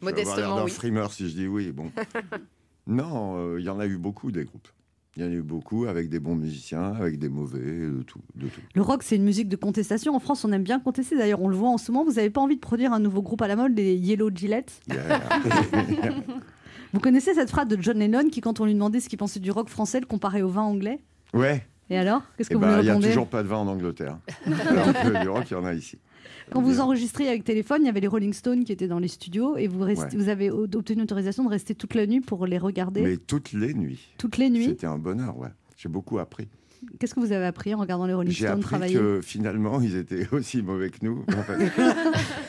[0.01, 0.71] Modestement, oui.
[0.71, 1.73] frimeur si je dis oui.
[1.73, 1.91] Bon.
[2.87, 4.69] non, euh, il y en a eu beaucoup des groupes.
[5.17, 8.21] Il y en a eu beaucoup avec des bons musiciens, avec des mauvais, de tout.
[8.37, 8.61] De tout.
[8.75, 10.15] Le rock, c'est une musique de contestation.
[10.15, 11.17] En France, on aime bien contester.
[11.17, 12.05] D'ailleurs, on le voit en ce moment.
[12.05, 14.81] Vous n'avez pas envie de produire un nouveau groupe à la mode, les Yellow Gillette?
[16.95, 19.40] Vous connaissez cette phrase de John Lennon qui, quand on lui demandait ce qu'il pensait
[19.40, 21.01] du rock français, le comparait au vin anglais?
[21.32, 21.66] Ouais.
[21.90, 22.22] Et alors?
[22.36, 23.66] Qu'est-ce que eh vous ben, lui répondez Il n'y a toujours pas de vin en
[23.66, 24.16] Angleterre.
[24.47, 25.99] alors que du rock, il y en a ici.
[26.53, 29.09] Quand vous enregistrez avec téléphone, il y avait les Rolling Stones qui étaient dans les
[29.09, 33.03] studios et vous, vous avez obtenu autorisation de rester toute la nuit pour les regarder?
[33.03, 34.14] Mais toutes les nuits.
[34.16, 34.66] Toutes les nuits?
[34.66, 35.51] C'était un bonheur, ouais.
[35.76, 36.47] J'ai beaucoup appris.
[36.99, 39.80] Qu'est-ce que vous avez appris en regardant les Rolling Stones travailler J'ai appris que finalement,
[39.80, 41.24] ils étaient aussi mauvais que nous.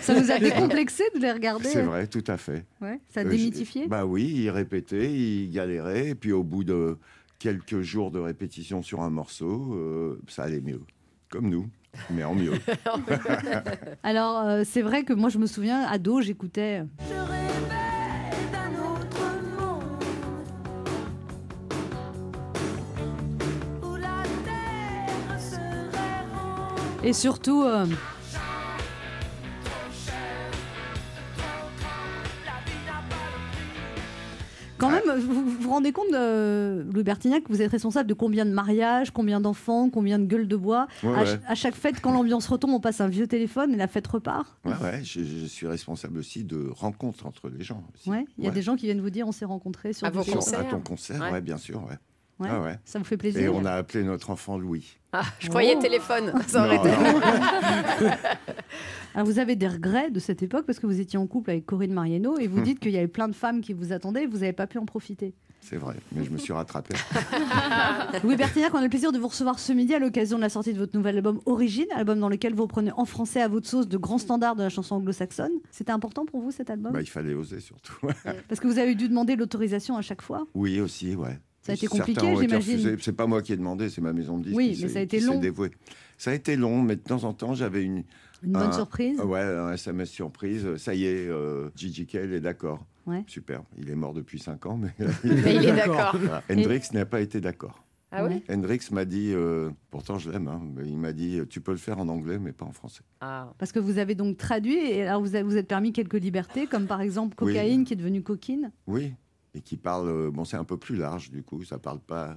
[0.02, 2.66] ça vous a décomplexé de les regarder C'est vrai, tout à fait.
[2.82, 6.64] Ouais, ça a euh, démythifié Bah oui, ils répétaient, ils galéraient, et puis au bout
[6.64, 6.98] de
[7.40, 10.82] quelques jours de répétition sur un morceau, euh, ça allait mieux.
[11.30, 11.68] Comme nous.
[12.10, 12.54] Mais en mieux.
[14.04, 16.84] Alors, euh, c'est vrai que moi, je me souviens, ado, j'écoutais.
[27.06, 27.62] Et surtout.
[27.62, 27.86] Euh,
[34.80, 38.44] quand même, vous vous rendez compte, euh, Louis Bertignac, que vous êtes responsable de combien
[38.44, 40.88] de mariages, combien d'enfants, combien de gueules de bois
[41.48, 44.58] à, chaque fête, quand l'ambiance retombe, on passe un vieux téléphone et la fête repart?
[44.66, 47.84] Ouais, ouais, je, suis responsable aussi de rencontres entre les gens.
[48.08, 50.10] Ouais, il y a des gens qui viennent vous dire on s'est rencontrés sur à
[50.10, 50.60] vos concerts.
[50.62, 51.98] À ton concert, ouais, bien sûr, ouais.
[52.44, 52.78] Ah ouais.
[52.84, 53.42] Ça vous fait plaisir.
[53.42, 54.98] Et on a appelé notre enfant Louis.
[55.14, 55.82] Ah, je croyais oh.
[55.82, 56.34] téléphone.
[56.48, 56.80] Ça aurait
[59.14, 61.66] Alors vous avez des regrets de cette époque parce que vous étiez en couple avec
[61.66, 62.64] Corinne Mariano et vous Hmm.
[62.64, 64.78] dites qu'il y avait plein de femmes qui vous attendaient et vous n'avez pas pu
[64.78, 65.34] en profiter.
[65.62, 66.94] C'est vrai, mais je me suis rattrapé.
[68.24, 70.50] Louis Bertignac, on a le plaisir de vous recevoir ce midi à l'occasion de la
[70.50, 73.68] sortie de votre nouvel album Origine, album dans lequel vous reprenez en français à votre
[73.68, 75.54] sauce de grands standards de la chanson anglo-saxonne.
[75.72, 76.94] C'était important pour vous cet album?
[76.94, 77.96] Bah, il fallait oser surtout.
[78.48, 81.40] Parce que vous avez dû demander l'autorisation à chaque fois oui, aussi, ouais.
[81.66, 82.98] Ça a été compliqué, ont été j'imagine.
[83.02, 84.56] C'est pas moi qui ai demandé, c'est ma maison de disques.
[84.56, 85.40] Oui, qui mais ça a été long.
[85.40, 85.72] dévouée.
[86.16, 88.04] Ça a été long, mais de temps en temps, j'avais une.
[88.44, 89.20] Une bonne un- surprise?
[89.22, 90.76] Ouais, un SMS surprise.
[90.78, 92.86] Ça y est, euh, Gigi Kell est d'accord.
[93.08, 93.24] Ouais.
[93.26, 93.64] Super.
[93.80, 94.94] Il est mort depuis 5 ans, mais.
[95.24, 96.16] Mais il est d'accord.
[96.52, 97.82] Hendrix n'a pas été d'accord.
[98.12, 101.60] Ah oui Hendrix m'a dit, euh, pourtant je l'aime, hein, mais il m'a dit tu
[101.60, 103.02] peux le faire en anglais, mais pas en français.
[103.20, 103.52] Ah.
[103.58, 106.66] Parce que vous avez donc traduit et alors vous avez, vous êtes permis quelques libertés,
[106.68, 107.52] comme par exemple Oui.
[107.54, 108.72] cocaïne qui est devenue coquine?
[108.88, 109.14] Oui,
[109.56, 112.36] et qui parle, euh, bon, c'est un peu plus large du coup, ça parle pas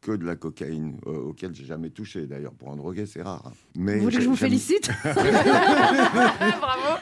[0.00, 2.52] que de la cocaïne, euh, auquel j'ai jamais touché d'ailleurs.
[2.52, 3.42] Pour un drogué, c'est rare.
[3.46, 3.52] hein.
[3.76, 7.00] Mais Vous voulez que je vous félicite Bravo.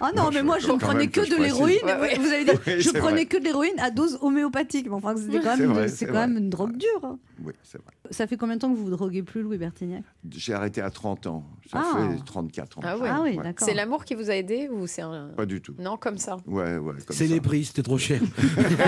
[0.00, 1.78] Ah non, Non, mais moi je ne prenais que de l'héroïne.
[1.84, 2.18] Ouais, ouais.
[2.18, 3.26] Vous avez dit, Oui, je prenais vrai.
[3.26, 4.86] que de l'héroïne à dose homéopathique.
[4.88, 7.04] Mais enfin, c'était quand C'est même, vrai, c'est c'est quand même une drogue dure.
[7.04, 7.18] hein.
[7.44, 7.92] Oui, c'est vrai.
[8.10, 10.02] Ça fait combien de temps que vous vous droguez plus, Louis Bertignac?
[10.30, 11.44] J'ai arrêté à 30 ans.
[11.70, 12.08] Ça Ah.
[12.16, 12.80] fait 34 ans.
[12.84, 13.08] Ah ouais.
[13.10, 13.66] Ah oui, d'accord.
[13.66, 15.28] C'est l'amour qui vous a aidé ou c'est un...
[15.36, 15.74] Pas du tout.
[15.78, 16.36] Non, comme ça.
[16.46, 16.92] Ouais, ouais.
[16.92, 17.34] comme C'est ça.
[17.34, 18.20] les prix, c'était trop cher.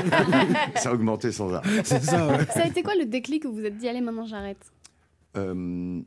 [0.77, 1.69] Ça a augmenté sans arrêt.
[1.85, 2.45] C'est ça, ouais.
[2.55, 4.59] Ça a été quoi le déclic où vous vous êtes dit allez maintenant j'arrête
[5.37, 6.01] Euh,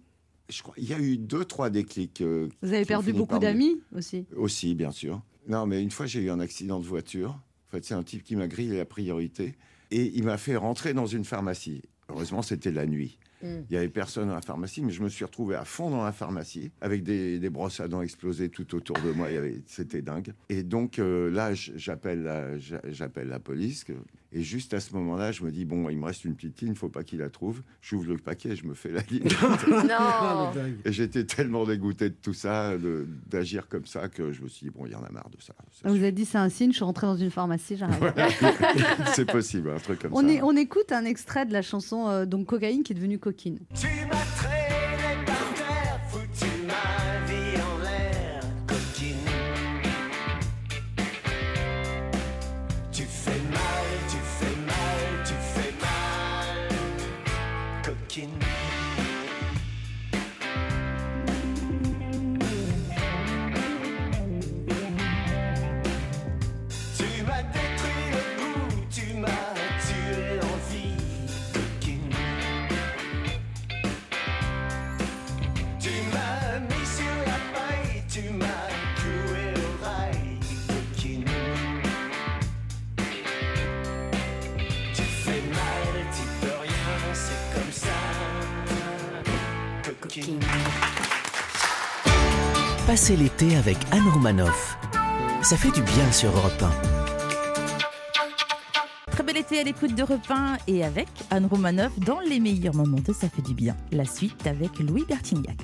[0.50, 2.22] je crois, il y a eu deux, trois déclics.
[2.22, 4.26] euh, Vous avez perdu beaucoup d'amis aussi.
[4.36, 5.22] Aussi, bien sûr.
[5.48, 7.30] Non, mais une fois, j'ai eu un accident de voiture.
[7.32, 9.56] En fait, c'est un type qui m'a grillé la priorité.
[9.92, 11.82] Et il m'a fait rentrer dans une pharmacie.
[12.10, 13.18] Heureusement, c'était la nuit.
[13.44, 13.48] Mm.
[13.70, 16.04] Il n'y avait personne dans la pharmacie, mais je me suis retrouvé à fond dans
[16.04, 19.28] la pharmacie, avec des, des brosses à dents explosées tout autour de moi.
[19.68, 20.34] C'était dingue.
[20.50, 23.86] Et donc euh, là, j'appelle la, j'appelle la police.
[24.38, 26.72] Et juste à ce moment-là, je me dis, bon, il me reste une petite ligne,
[26.74, 27.62] il faut pas qu'il la trouve.
[27.82, 29.24] J'ouvre le paquet, je me fais la ligne.
[29.68, 30.52] Non.
[30.86, 32.74] Et j'étais tellement dégoûté de tout ça,
[33.28, 35.42] d'agir comme ça, que je me suis dit, bon, il y en a marre de
[35.42, 35.54] ça.
[35.84, 38.14] Ah, Vous avez dit c'est un signe, je suis rentrée dans une pharmacie, j'arrête.
[39.16, 40.28] C'est possible, un truc comme On, ça.
[40.34, 43.60] est- on écoute un extrait de la chanson euh, donc Cocaïne qui est devenue Coquine.
[43.80, 43.88] Tu
[92.96, 94.78] Passez l'été avec Anne Romanoff.
[95.44, 96.64] Ça fait du bien sur Europe
[99.08, 99.12] 1.
[99.12, 103.02] Très bel été à l'écoute de Repin et avec Anne Romanoff dans les meilleurs moments
[103.06, 103.76] de Ça fait du bien.
[103.92, 105.58] La suite avec Louis Bertignac.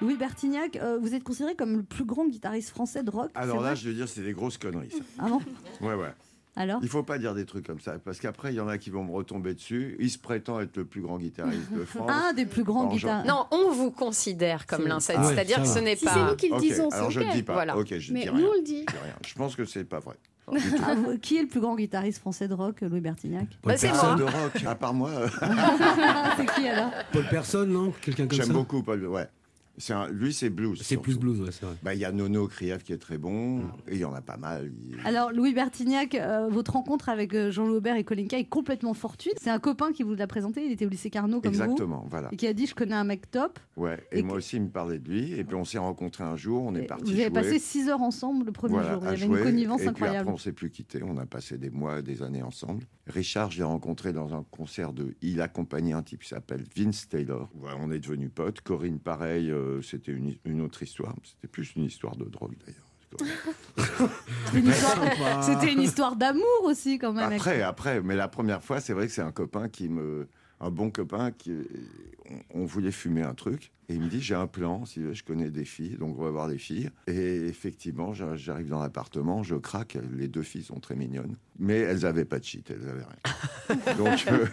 [0.00, 3.60] Louis Bertignac, euh, vous êtes considéré comme le plus grand guitariste français de rock Alors
[3.60, 4.90] là, je veux dire, c'est des grosses conneries.
[4.90, 5.04] Ça.
[5.20, 5.40] Ah bon?
[5.86, 6.12] Ouais, ouais.
[6.56, 8.76] Alors Il faut pas dire des trucs comme ça, parce qu'après, il y en a
[8.76, 9.96] qui vont me retomber dessus.
[10.00, 12.10] Il se prétend être le plus grand guitariste de France.
[12.10, 13.28] Un des plus grands guitaristes.
[13.28, 14.96] Non, on vous considère comme l'un.
[14.96, 16.12] Ah, C'est-à-dire que ce n'est Si pas.
[16.14, 17.52] c'est nous qui le disons, alors je le dis pas.
[17.52, 17.76] Voilà.
[17.78, 18.46] Ok, je Mais dis nous, rien.
[18.50, 18.84] on le dit.
[18.88, 19.14] Je dis rien.
[19.26, 20.16] Je pense que c'est pas vrai.
[20.84, 23.86] Ah, vous- qui est le plus grand guitariste français de rock, Louis Bertignac Bah, c'est
[23.86, 24.18] Personne moi.
[24.18, 25.10] de rock, à part moi.
[25.10, 25.28] euh,
[26.36, 27.92] C'est qui alors Paul Personne, non?
[28.00, 28.44] Quelqu'un comme ça?
[28.44, 29.06] J'aime beaucoup Paul.
[29.06, 29.28] Ouais.
[29.80, 30.80] C'est un- lui, c'est blues.
[30.82, 31.74] C'est plus blues, ouais, c'est vrai.
[31.82, 34.20] Bah, il y a Nono Krief qui est très bon, et il y en a
[34.20, 34.70] pas mal.
[34.86, 38.94] Il- Alors, Louis Bertignac, euh, votre rencontre avec euh, Jean-Louis Aubert et Colinka est complètement
[38.94, 39.34] fortuite.
[39.40, 42.10] C'est un copain qui vous l'a présenté, il était au lycée Carnot comme Exactement, vous.
[42.10, 42.28] voilà.
[42.32, 43.58] Et qui a dit Je connais un mec top.
[43.76, 43.98] Ouais.
[44.12, 46.24] Et, Et moi que- aussi, il me parlait de lui, et puis on s'est rencontrés
[46.24, 47.30] un jour, on est parti Vous avez jouer.
[47.30, 49.02] passé 6 heures ensemble le premier Voilà, jour.
[49.02, 50.16] Il y avait jouer, une connivence et incroyable.
[50.18, 51.02] Puis après, on s'est plus quitté.
[51.02, 52.84] On a passé des mois, des années ensemble.
[53.06, 55.14] Richard, je l'ai rencontré dans un concert de.
[55.22, 57.48] Il accompagnait un type qui s'appelle Vince Taylor.
[57.80, 58.60] On est devenus potes.
[58.60, 61.14] Corinne, pareil, euh, c'était une, une autre histoire.
[61.24, 62.86] C'était plus une histoire de drogue d'ailleurs.
[65.42, 67.32] C'était une histoire- d'amour aussi, quand même.
[67.32, 70.28] Après, après, mais la première fois, c'est vrai que c'est un copain qui me.
[70.62, 71.52] Un bon copain qui.
[72.52, 73.72] On, on voulait fumer un truc.
[73.88, 76.30] Et il me dit J'ai un plan, si je connais des filles, donc on va
[76.30, 76.90] voir des filles.
[77.06, 79.96] Et effectivement, j'a- j'arrive dans l'appartement, je craque.
[80.12, 81.36] Les deux filles sont très mignonnes.
[81.58, 83.94] Mais elles n'avaient pas de shit, elles n'avaient rien.
[83.96, 84.24] donc.
[84.30, 84.46] euh,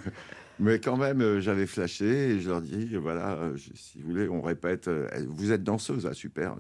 [0.60, 4.28] mais quand même, euh, j'avais flashé et je leur dis, voilà, euh, si vous voulez,
[4.28, 4.88] on répète.
[4.88, 6.56] euh, vous êtes danseuse, ah, super.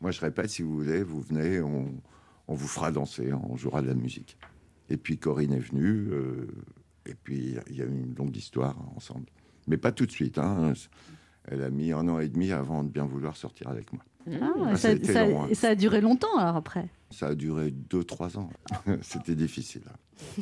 [0.00, 1.92] Moi, je répète, si vous voulez, vous venez, on,
[2.48, 4.36] vous fera danser, on jouera de la musique.
[4.88, 6.10] Et puis Corinne est venue,
[7.06, 9.26] et puis il y a eu une longue histoire ensemble.
[9.68, 10.36] Mais pas tout de suite.
[10.38, 10.72] hein.
[11.44, 14.02] Elle a mis un an et demi avant de bien vouloir sortir avec moi.
[14.30, 15.46] Ah, Ah, ça, ça a été ça- long, hein.
[15.50, 16.88] et ça a duré longtemps alors après.
[17.10, 18.50] Ça a duré 2-3 ans.
[19.02, 19.82] C'était difficile.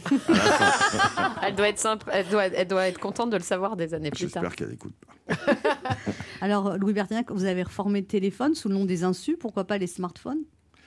[1.43, 2.09] Elle doit être simple.
[2.13, 4.43] Elle doit, elle doit être contente de le savoir des années plus tard.
[4.43, 4.95] J'espère qu'elle écoute
[6.41, 9.79] Alors, Louis Bertignac, vous avez reformé le téléphone sous le nom des insus, pourquoi pas
[9.79, 10.41] les smartphones?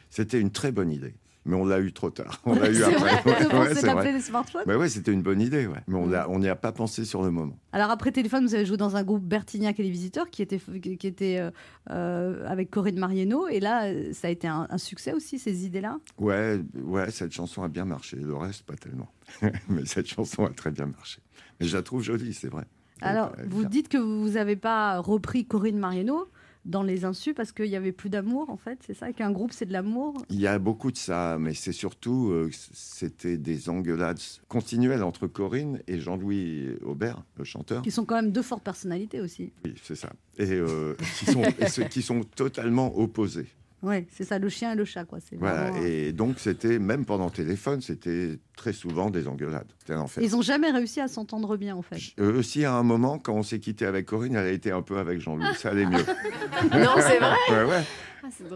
[0.10, 1.16] C'était une très bonne idée.
[1.46, 2.40] Mais on l'a eu trop tard.
[2.46, 3.22] On l'a eu après.
[3.22, 4.12] vrai, c'est vrai.
[4.12, 5.80] les smartphones Bah ouais, c'était une bonne idée, ouais.
[5.88, 7.58] Mais on n'y a pas pensé sur le moment.
[7.72, 10.60] Alors après téléphone, vous avez joué dans un groupe Bertignac et les Visiteurs qui était,
[10.60, 11.52] qui était euh,
[11.90, 13.48] euh, avec Corinne Marieno.
[13.48, 15.98] Et là, ça a été un, un succès aussi, ces idées-là?
[16.20, 18.18] Ouais, ouais, cette chanson a bien marché.
[18.18, 19.10] Le reste, pas tellement.
[19.70, 21.22] Mais cette chanson a très bien marché.
[21.60, 22.66] Mais je la trouve jolie, c'est vrai.
[23.02, 26.28] Alors, vous dites que vous n'avez pas repris Corinne Marieno
[26.66, 29.52] dans les insus parce qu'il n'y avait plus d'amour, en fait, c'est ça Qu'un groupe,
[29.52, 30.14] c'est de l'amour?
[30.30, 35.28] Il y a beaucoup de ça, mais c'est surtout, euh, c'était des engueulades continuelles entre
[35.28, 37.82] Corinne et Jean-Louis Aubert, le chanteur.
[37.82, 39.52] Qui sont quand même deux fortes personnalités aussi.
[39.66, 40.12] Oui, c'est ça.
[40.38, 43.48] Et euh, qui, sont, et ceux qui sont totalement opposés.
[43.84, 45.18] Oui, c'est ça, le chien et le chat, quoi.
[45.40, 45.72] Voilà.
[45.72, 49.68] vraiment- Et donc, c'était, même pendant téléphone, c'était très souvent des engueulades.
[49.80, 50.24] C'était un enfer.
[50.24, 51.98] Ils n'ont jamais réussi à s'entendre bien, en fait.
[52.20, 54.84] Euh, aussi, à un moment, quand on s'est quitté avec Corinne, elle a été un
[54.84, 55.56] peu avec Jean-Louis.
[55.58, 56.06] Ça allait mieux.
[56.74, 57.84] Non, c'est vrai Ouais, ouais.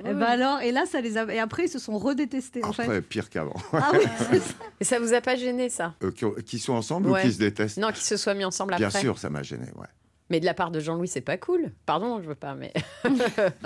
[0.05, 1.25] Et, ben alors, et là, ça les a...
[1.33, 3.01] et après, ils se sont redétestés, en Après, fait.
[3.01, 3.55] pire qu'avant.
[3.73, 4.37] Ah oui, ça.
[4.79, 5.95] Et ça vous a pas gêné, ça?
[6.03, 7.21] Euh, qui, qui sont ensemble Ouais.
[7.23, 7.77] ou qui se détestent?
[7.79, 8.99] Non, qu'ils se soient mis ensemble Bien après.
[9.01, 9.87] sûr, ça m'a gêné, ouais.
[10.31, 11.71] Mais de la part de Jean-Louis, c'est pas cool.
[11.85, 12.73] Pardon, je veux pas, mais.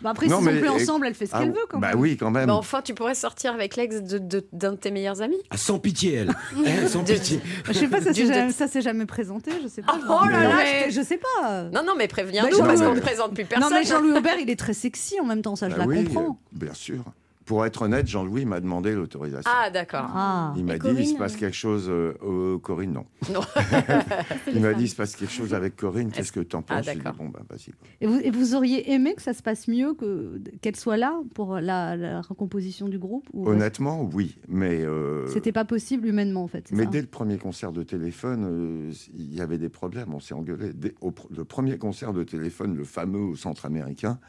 [0.03, 1.99] Bah après, s'ils sont plus ensemble, elle fait ce qu'elle veut, quand bah même.
[1.99, 2.47] oui, quand même.
[2.47, 5.38] Bah enfin, tu pourrais sortir avec l'ex de- de- d'un de, tes meilleurs amis.
[5.51, 6.36] Ah, sans pitié, elle.
[6.66, 7.39] Eh, sans De- pitié.
[7.66, 9.97] Je sais pas, ça s'est de- jamais, ça s'est jamais présenté, je sais pas.
[10.10, 11.64] Oh là là, mais je sais pas.
[11.74, 13.70] Non, non, mais Bah, préviens-nous Jean-Louis- parce qu'on ne présente plus personne.
[13.72, 15.88] Non, mais Jean-Louis Aubert, il est très sexy en même temps, ça, je Bah la
[15.88, 16.32] oui, comprends.
[16.32, 17.03] euh, bien sûr.
[17.50, 19.50] Pour être honnête, Jean-Louis m'a demandé l'autorisation.
[19.52, 20.08] Ah, d'accord.
[20.56, 21.88] Il m'a dit, il se Corinne passe quelque chose.
[21.89, 23.06] euh, euh, Corinne, non.
[23.34, 23.41] Non.
[24.54, 26.12] il m'a dit, il se passe quelque chose avec Corinne.
[26.12, 26.86] Qu'est-ce que t'en Ah, penses?
[26.86, 27.72] J'ai dit, bon, ben, vas-y.
[28.02, 31.20] Et vous, et vous auriez aimé que ça se passe mieux, que qu'elle soit là
[31.34, 34.38] pour la, la recomposition du groupe ou Honnêtement, oui.
[34.47, 34.82] Mais.
[34.86, 36.70] euh, C'était pas possible humainement en fait.
[36.72, 36.89] Mais ça?
[36.91, 40.72] dès le premier concert de téléphone, euh, il y avait des problèmes, on s'est engueulé.
[40.76, 44.20] Dès- au le premier concert de téléphone, le fameux au centre américain,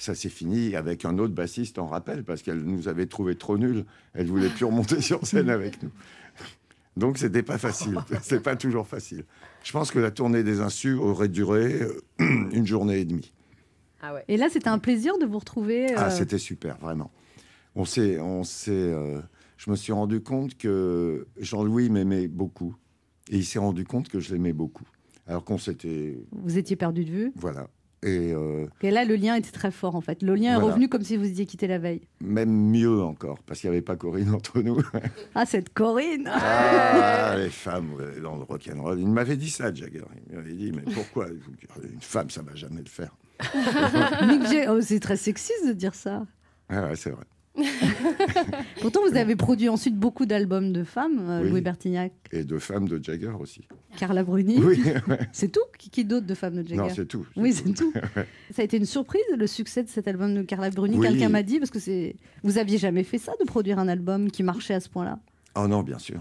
[0.00, 3.58] ça s'est fini avec un autre bassiste en rappel parce qu'elle nous avait trouvé trop
[3.58, 3.84] nuls.
[4.14, 5.90] Elle voulait plus remonter sur scène avec nous.
[6.96, 7.98] Donc c'était pas facile.
[8.22, 9.24] C'est pas toujours facile.
[9.62, 13.32] Je pense que la tournée des Insus aurait duré euh, une journée et demie.
[14.28, 15.94] Et là, c'était un plaisir de vous retrouver.
[15.94, 17.10] Ah, euh, c'était super, vraiment.
[17.74, 19.20] On s'est, on s'est, euh,
[19.58, 22.74] je me suis rendu compte que Jean-Louis m'aimait beaucoup,
[23.30, 24.88] et il s'est rendu compte que je l'aimais beaucoup,
[25.26, 27.32] alors qu'on s'était, Vous étiez perdu de vue.
[27.36, 27.68] voilà.
[28.02, 30.22] Et euh, Et là, le lien était très fort en fait.
[30.22, 32.00] Le lien est revenu comme si vous étiez quitté la veille.
[32.20, 34.82] même mieux encore, parce qu'il n'y avait pas Corinne entre nous.
[35.34, 38.98] Ah, cette Corinne ah, les femmes ouais, dans le rock'n'roll.
[38.98, 40.02] Il m'avait dit ça, Jagger.
[40.30, 41.26] Il m'avait dit, mais pourquoi
[41.82, 43.14] une femme, ça va jamais le faire?
[44.68, 46.26] Oh, c'est très sexiste de dire ça.
[46.68, 47.24] Ah ouais, c'est vrai.
[48.80, 51.50] Pourtant, vous avez produit ensuite beaucoup d'albums de femmes, euh, Oui.
[51.50, 53.66] Louis Bertignac, Et de femmes de Jagger aussi.
[53.98, 54.58] Carla Bruni.
[54.58, 55.18] Oui, ouais.
[55.32, 57.26] C'est tout Qui, qui d'autre de femmes de Jagger Non, c'est tout.
[57.36, 57.92] Oui, c'est tout.
[58.54, 60.96] Ça a été une surprise, le succès de cet album de Carla Bruni.
[60.98, 61.06] Oui.
[61.06, 64.30] Quelqu'un m'a dit, parce que c'est, vous aviez jamais fait ça, de produire un album
[64.30, 65.18] qui marchait à ce point-là?
[65.56, 66.20] Oh non, bien sûr.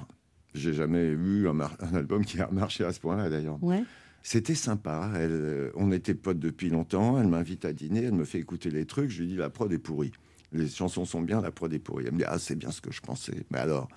[0.56, 3.64] J'ai jamais eu un, mar- un album qui a marché à ce point-là, d'ailleurs.
[3.64, 3.84] Ouais.
[4.24, 5.12] C'était sympa.
[5.16, 7.20] Elle, euh, on était potes depuis longtemps.
[7.22, 8.04] Elle m'invite à dîner.
[8.04, 9.10] Elle me fait écouter les trucs.
[9.12, 10.12] Je lui dis la prod est pourrie.
[10.52, 12.06] Les chansons sont bien, la prod est pourrie.
[12.08, 13.46] Elle me dit ah c'est bien ce que je pensais.
[13.52, 13.88] Mais alors,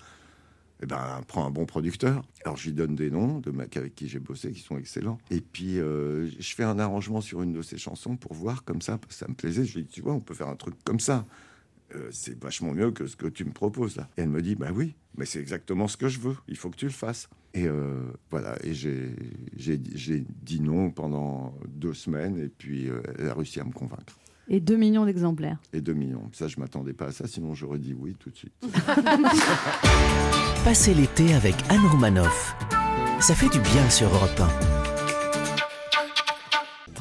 [0.83, 2.23] eh ben prends un bon producteur.
[2.43, 5.17] Alors lui donne des noms de mecs avec qui j'ai bossé qui sont excellents.
[5.31, 8.81] Et puis euh, je fais un arrangement sur une de ses chansons pour voir comme
[8.81, 8.97] ça.
[8.97, 9.63] Parce que ça me plaisait.
[9.63, 11.25] Je lui dis tu vois on peut faire un truc comme ça.
[11.95, 14.09] Euh, c'est vachement mieux que ce que tu me proposes là.
[14.17, 16.35] Et elle me dit bah oui, mais c'est exactement ce que je veux.
[16.47, 17.29] Il faut que tu le fasses.
[17.53, 18.57] Et euh, voilà.
[18.65, 19.15] Et j'ai
[20.41, 24.17] dit non pendant deux semaines et puis elle a réussi à me convaincre.
[24.49, 25.57] Et 2 millions d'exemplaires.
[25.71, 26.29] Et 2 millions.
[26.33, 28.53] Ça, je m'attendais pas à ça, sinon j'aurais dit oui tout de suite.
[30.65, 32.55] Passez l'été avec Anne Romanoff.
[33.19, 34.83] Ça fait du bien sur Europe 1.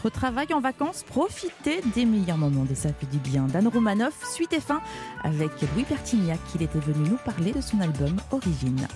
[0.03, 3.47] Votre travail en vacances, profitez des meilleurs moments de Ça fait du bien.
[3.47, 4.81] Dan Romanoff, suite et fin
[5.23, 6.41] avec Louis Bertignac.
[6.57, 8.89] Il était venu nous parler de son album Origine.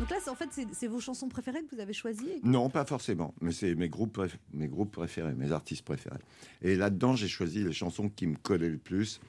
[0.00, 3.34] Donc là, en fait, c'est, vos chansons préférées que vous avez choisies Non, pas forcément,
[3.42, 4.18] mais c'est mes groupes,
[4.54, 6.16] mes groupes préférés, mes artistes préférés.
[6.62, 9.20] Et là-dedans, j'ai choisi les chansons qui me collaient le plus,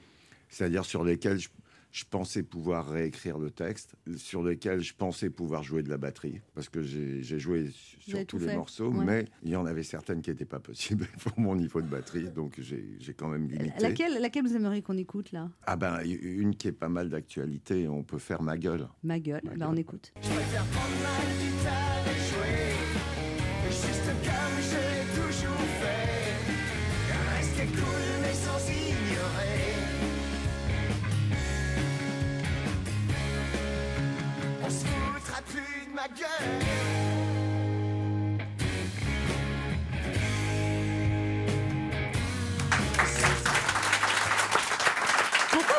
[0.48, 1.50] c'est-à-dire sur lesquelles je,
[1.92, 6.40] je pensais pouvoir réécrire le texte, sur lesquelles je pensais pouvoir jouer de la batterie,
[6.54, 7.70] parce que j'ai joué
[8.00, 9.04] sur tous les fait, morceaux, ouais.
[9.04, 12.28] mais il y en avait certaines qui n'étaient pas possibles pour mon niveau de batterie,
[12.30, 13.78] donc j'ai j'ai quand même limité.
[13.80, 15.50] laquelle, laquelle vous aimeriez qu'on écoute là?
[15.66, 18.88] Ah ben, une qui est pas mal d'actualité, on peut faire ma gueule.
[19.02, 19.42] Ma gueule.
[19.44, 20.12] Ben, on écoute.
[20.22, 22.71] Je préfère prendre ma guitare et jouer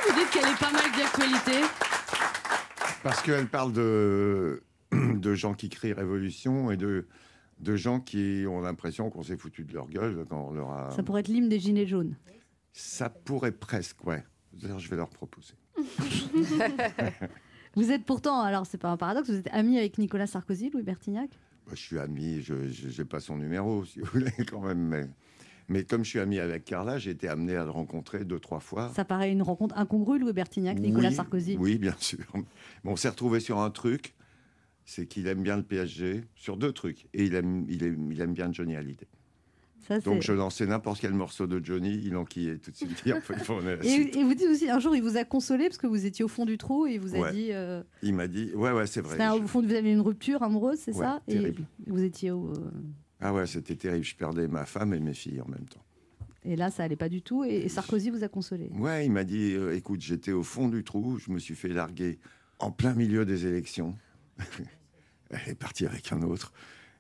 [0.05, 1.61] vous dites qu'elle est pas mal d'actualité?
[3.03, 7.07] Parce qu'elle parle de, de gens qui crient révolution et de,
[7.59, 10.91] de gens qui ont l'impression qu'on s'est foutu de leur gueule quand on leur a...
[10.91, 12.15] Ça pourrait être l'hymne des Gilets jaunes.
[12.71, 14.23] Ça pourrait presque, ouais.
[14.53, 15.55] D'ailleurs, je vais leur proposer.
[17.75, 20.83] Vous êtes pourtant, alors c'est pas un paradoxe, vous êtes ami avec Nicolas Sarkozy, Louis
[20.83, 21.29] Bertignac?
[21.65, 24.79] Bah, je suis ami, je n'ai pas son numéro, si vous voulez, quand même.
[24.79, 25.09] Mais,
[25.69, 28.59] mais comme je suis ami avec Carla, j'ai été amené à le rencontrer deux, trois
[28.59, 28.91] fois.
[28.95, 31.57] Ça paraît une rencontre incongrue, Louis Bertignac, Nicolas Oui, Sarkozy.
[31.59, 32.25] Oui, bien sûr.
[32.35, 34.13] Mais on s'est retrouvé sur un truc,
[34.85, 37.07] c'est qu'il aime bien le PSG, sur deux trucs.
[37.13, 39.07] Et il aime, il aime, il aime bien Johnny Hallyday.
[39.87, 43.03] Ça, Donc je lançais n'importe quel morceau de Johnny, il enquillait tout de suite.
[43.83, 46.23] Et, et vous dites aussi, un jour, il vous a consolé parce que vous étiez
[46.23, 47.31] au fond du trou et il vous a Ouais.
[47.33, 47.49] dit.
[47.51, 49.19] euh, Il m'a dit, ouais, ouais, c'est vrai.
[49.21, 51.21] un- au fond, vous avez une rupture amoureuse, c'est Ouais, ça?
[51.27, 51.63] Et terrible.
[51.87, 52.51] vous étiez au.
[52.53, 52.71] euh,
[53.19, 54.05] Ah ouais, c'était terrible.
[54.05, 55.83] Je perdais ma femme et mes filles en même temps.
[56.45, 57.43] Et là, ça allait pas du tout.
[57.45, 58.69] Et, et Sarkozy vous a consolé.
[58.73, 61.69] Ouais, il m'a dit, euh, écoute, j'étais au fond du trou, je me suis fait
[61.69, 62.19] larguer
[62.59, 63.95] en plein milieu des élections.
[65.29, 66.53] Elle est partie avec un autre.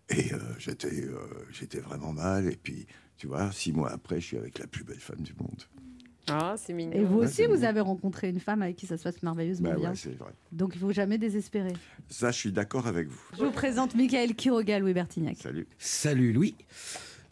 [0.09, 1.17] Et euh, j'étais, euh,
[1.51, 2.47] j'étais vraiment mal.
[2.47, 2.85] Et puis,
[3.17, 5.61] tu vois, six mois après, je suis avec la plus belle femme du monde.
[6.29, 6.93] Ah, c'est mignon.
[6.93, 7.67] Et vous Ouais, aussi, vous mignon.
[7.67, 9.89] avez rencontré une femme avec qui ça se passe merveilleusement Bah bien.
[9.89, 10.31] ouais, c'est vrai.
[10.53, 11.73] Donc il faut jamais désespérer.
[12.09, 13.19] Ça, je suis d'accord avec vous.
[13.37, 15.37] Je vous présente Michael Quiroga, Louis Bertignac.
[15.37, 15.67] Salut.
[15.77, 16.55] Salut Louis.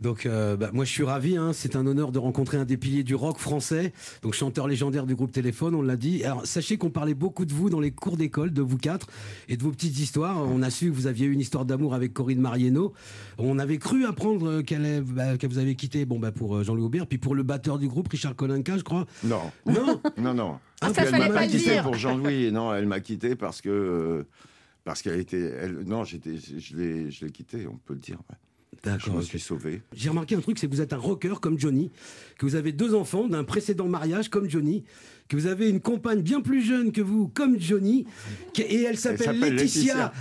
[0.01, 1.37] Donc, euh, bah, moi, je suis ravi.
[1.37, 1.51] hein.
[1.53, 3.93] C'est un honneur de rencontrer un des piliers du rock français,
[4.23, 6.23] donc chanteur légendaire du groupe Téléphone, on l'a dit.
[6.23, 9.07] Alors, sachez qu'on parlait beaucoup de vous dans les cours d'école, de vous quatre,
[9.47, 10.39] et de vos petites histoires.
[10.41, 12.93] On a su que vous aviez eu une histoire d'amour avec Corinne Marieno.
[13.37, 16.63] On avait cru apprendre qu'elle est- bah, que vous avez quitté bon, bah, pour euh,
[16.63, 19.05] Jean-Louis Aubert, puis pour le batteur du groupe, Richard Kolinka, je crois.
[19.23, 19.51] Non.
[19.67, 20.59] Non Non, non.
[20.83, 21.83] Ah, Parce ça qu'elle fallait m'a pas quitté dire.
[21.83, 22.51] pour Jean-Louis.
[22.51, 23.69] Non, elle m'a quitté parce que.
[23.69, 24.23] euh,
[24.83, 25.53] parce qu'elle était.
[25.61, 28.17] Elle, non, j'étais, je l'ai, je l'ai quitté, on peut le dire.
[28.31, 28.35] ouais.
[28.83, 29.81] D'accord, Je me suis sauvé.
[29.93, 31.91] J'ai remarqué un truc, c'est que vous êtes un rocker comme Johnny,
[32.37, 34.83] que vous avez deux enfants d'un précédent mariage comme Johnny,
[35.31, 38.05] que vous avez une compagne bien plus jeune que vous comme Johnny,
[38.53, 40.11] qui- et elle s'appelle s'appelle Laetitia.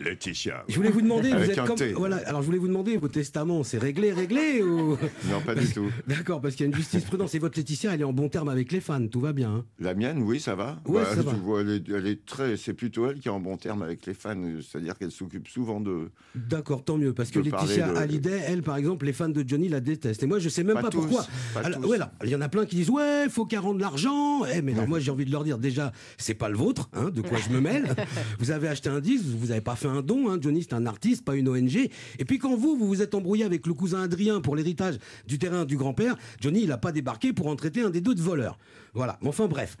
[0.00, 0.64] Laetitia.
[0.68, 1.92] Je voulais vous demander, vous Avec êtes un comme T.
[1.92, 2.16] voilà.
[2.26, 4.90] Alors je voulais vous demander, vos testaments, c'est réglé, réglé ou
[5.30, 5.86] Non, pas du tout.
[6.06, 7.34] D'accord, parce qu'il y a une jurisprudence.
[7.34, 9.50] Et votre Laetitia, elle est en bon terme avec les fans, tout va bien.
[9.50, 10.78] hein La mienne, oui, ça va.
[10.86, 11.32] Ouais, Bah, ça tu va.
[11.32, 12.56] vois, elle, est, elle est très.
[12.56, 14.36] C'est plutôt elle qui est en bon terme avec les fans.
[14.60, 16.10] C'est-à-dire qu'elle s'occupe souvent de.
[16.34, 19.28] D'accord, tant mieux, parce que de parler Laetitia de- Hallyday, elle, par exemple, les fans
[19.28, 20.22] de Johnny la détestent.
[20.22, 21.26] Et moi, je sais même Pas pas, tous, pourquoi.
[21.54, 21.88] pas Alors, tous.
[21.88, 24.44] ouais, alors, il y en a plein qui disent ouais, faut qu'elle rende l'argent.
[24.44, 27.10] Eh, mais alors, moi, j'ai envie de leur dire déjà, c'est pas le vôtre, hein,
[27.10, 27.94] de quoi je me mêle.
[28.38, 30.30] vous avez acheté un disque, vous avez pas fait un don.
[30.30, 31.76] Hein, Johnny, c'est un artiste, pas une ONG.
[32.18, 35.38] Et puis quand vous, vous vous êtes embrouillé avec le cousin Adrien pour l'héritage du
[35.38, 38.22] terrain du grand-père, Johnny, il a pas débarqué pour en traiter un des deux de
[38.22, 38.58] voleurs.
[38.96, 39.18] Voilà.
[39.22, 39.76] Mais enfin, bref,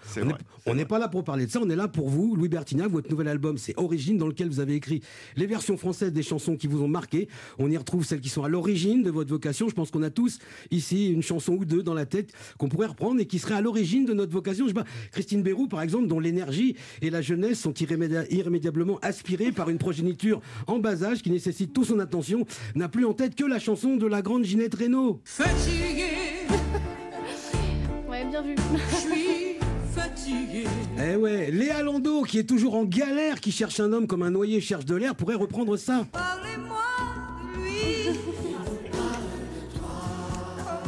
[0.66, 2.88] on n'est pas là pour parler de ça, on est là pour vous, Louis Bertignac,
[2.90, 5.00] votre nouvel album, c'est Origine, dans lequel vous avez écrit
[5.36, 7.28] les versions françaises des chansons qui vous ont marqué.
[7.58, 9.68] On y retrouve celles qui sont à l'origine de votre vocation.
[9.68, 10.38] Je pense qu'on a tous
[10.70, 13.60] ici une chanson ou deux dans la tête qu'on pourrait reprendre et qui serait à
[13.60, 14.64] l'origine de notre vocation.
[14.66, 18.98] Je sais pas, Christine Bérou, par exemple, dont l'énergie et la jeunesse sont irrémédia- irrémédiablement
[19.00, 22.44] aspirées par une progéniture en bas âge qui nécessite toute son attention,
[22.74, 25.20] n'a plus en tête que la chanson de la grande Ginette Renault.
[25.38, 25.46] Ouais,
[28.42, 28.54] bien vu.
[28.74, 29.58] Je suis
[29.94, 30.64] fatigué.
[30.98, 34.30] Eh ouais, Léa Landau, qui est toujours en galère, qui cherche un homme comme un
[34.30, 36.06] noyé cherche de l'air, pourrait reprendre ça.
[36.12, 36.76] Parlez-moi
[37.54, 38.18] de lui.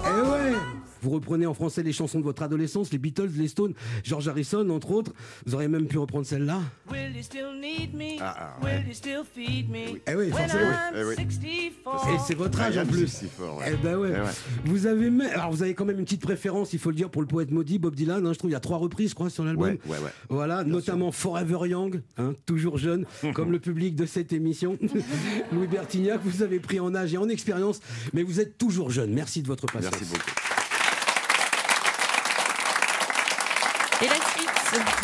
[0.05, 0.67] Eh ouais
[1.03, 3.74] Vous reprenez en français les chansons de votre adolescence, les Beatles, les Stones,
[4.05, 5.12] George Harrison, entre autres.
[5.46, 6.61] Vous auriez même pu reprendre celle-là.
[6.90, 8.16] Will you still need me?
[8.20, 10.01] Ah, ah, Will you still feed me?
[10.07, 10.70] Eh oui, forcément.
[10.94, 11.14] Eh oui.
[11.14, 12.09] 64.
[12.14, 13.07] Et c'est votre âge en plus.
[13.09, 13.64] 64, ouais.
[13.72, 14.12] Eh ben ouais.
[14.16, 14.28] Eh ouais.
[14.64, 17.11] Vous avez même- alors vous avez quand même une petite préférence, il faut le dire,
[17.11, 18.26] pour le poète maudit Bob Dylan.
[18.26, 19.68] hein, je trouve il y a trois reprises, je crois, sur l'album.
[19.70, 20.11] Ouais, ouais, ouais.
[20.28, 24.78] Voilà, notamment Forever Young, hein, toujours jeune, comme le public de cette émission.
[25.53, 27.80] Louis Bertignac, vous avez pris en âge et en expérience,
[28.12, 29.12] mais vous êtes toujours jeune.
[29.12, 29.92] Merci de votre patience.
[29.92, 30.30] Merci beaucoup.
[34.01, 34.49] Et la suite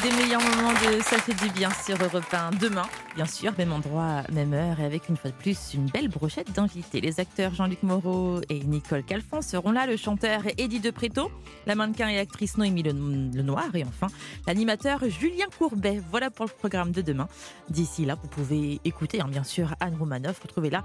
[0.04, 2.84] des meilleurs moments de Ça fait du bien sur Europe 1 demain,
[3.14, 6.52] bien sûr, même endroit, même heure, et avec une fois de plus une belle brochette
[6.52, 7.00] d'invités.
[7.00, 11.30] Les acteurs Jean-Luc Moreau et Nicole Calfon seront là, le chanteur Eddie De Preto,
[11.66, 14.08] la mannequin et actrice Noémie Le, Le Noir, et enfin
[14.46, 16.02] l'animateur Julien Courbet.
[16.10, 17.28] Voilà pour le programme de demain.
[17.70, 20.82] D'ici là, vous pouvez écouter, hein, bien sûr, Anne Romanoff, retrouvez-la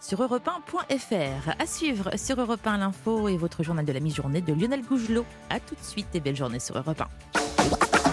[0.00, 1.54] sur europe1.fr.
[1.58, 5.26] À suivre sur Europe 1 l'info et votre journal de la mi-journée de Lionel Gougelot.
[5.50, 8.03] À tout de suite et belle journée sur Europe 1.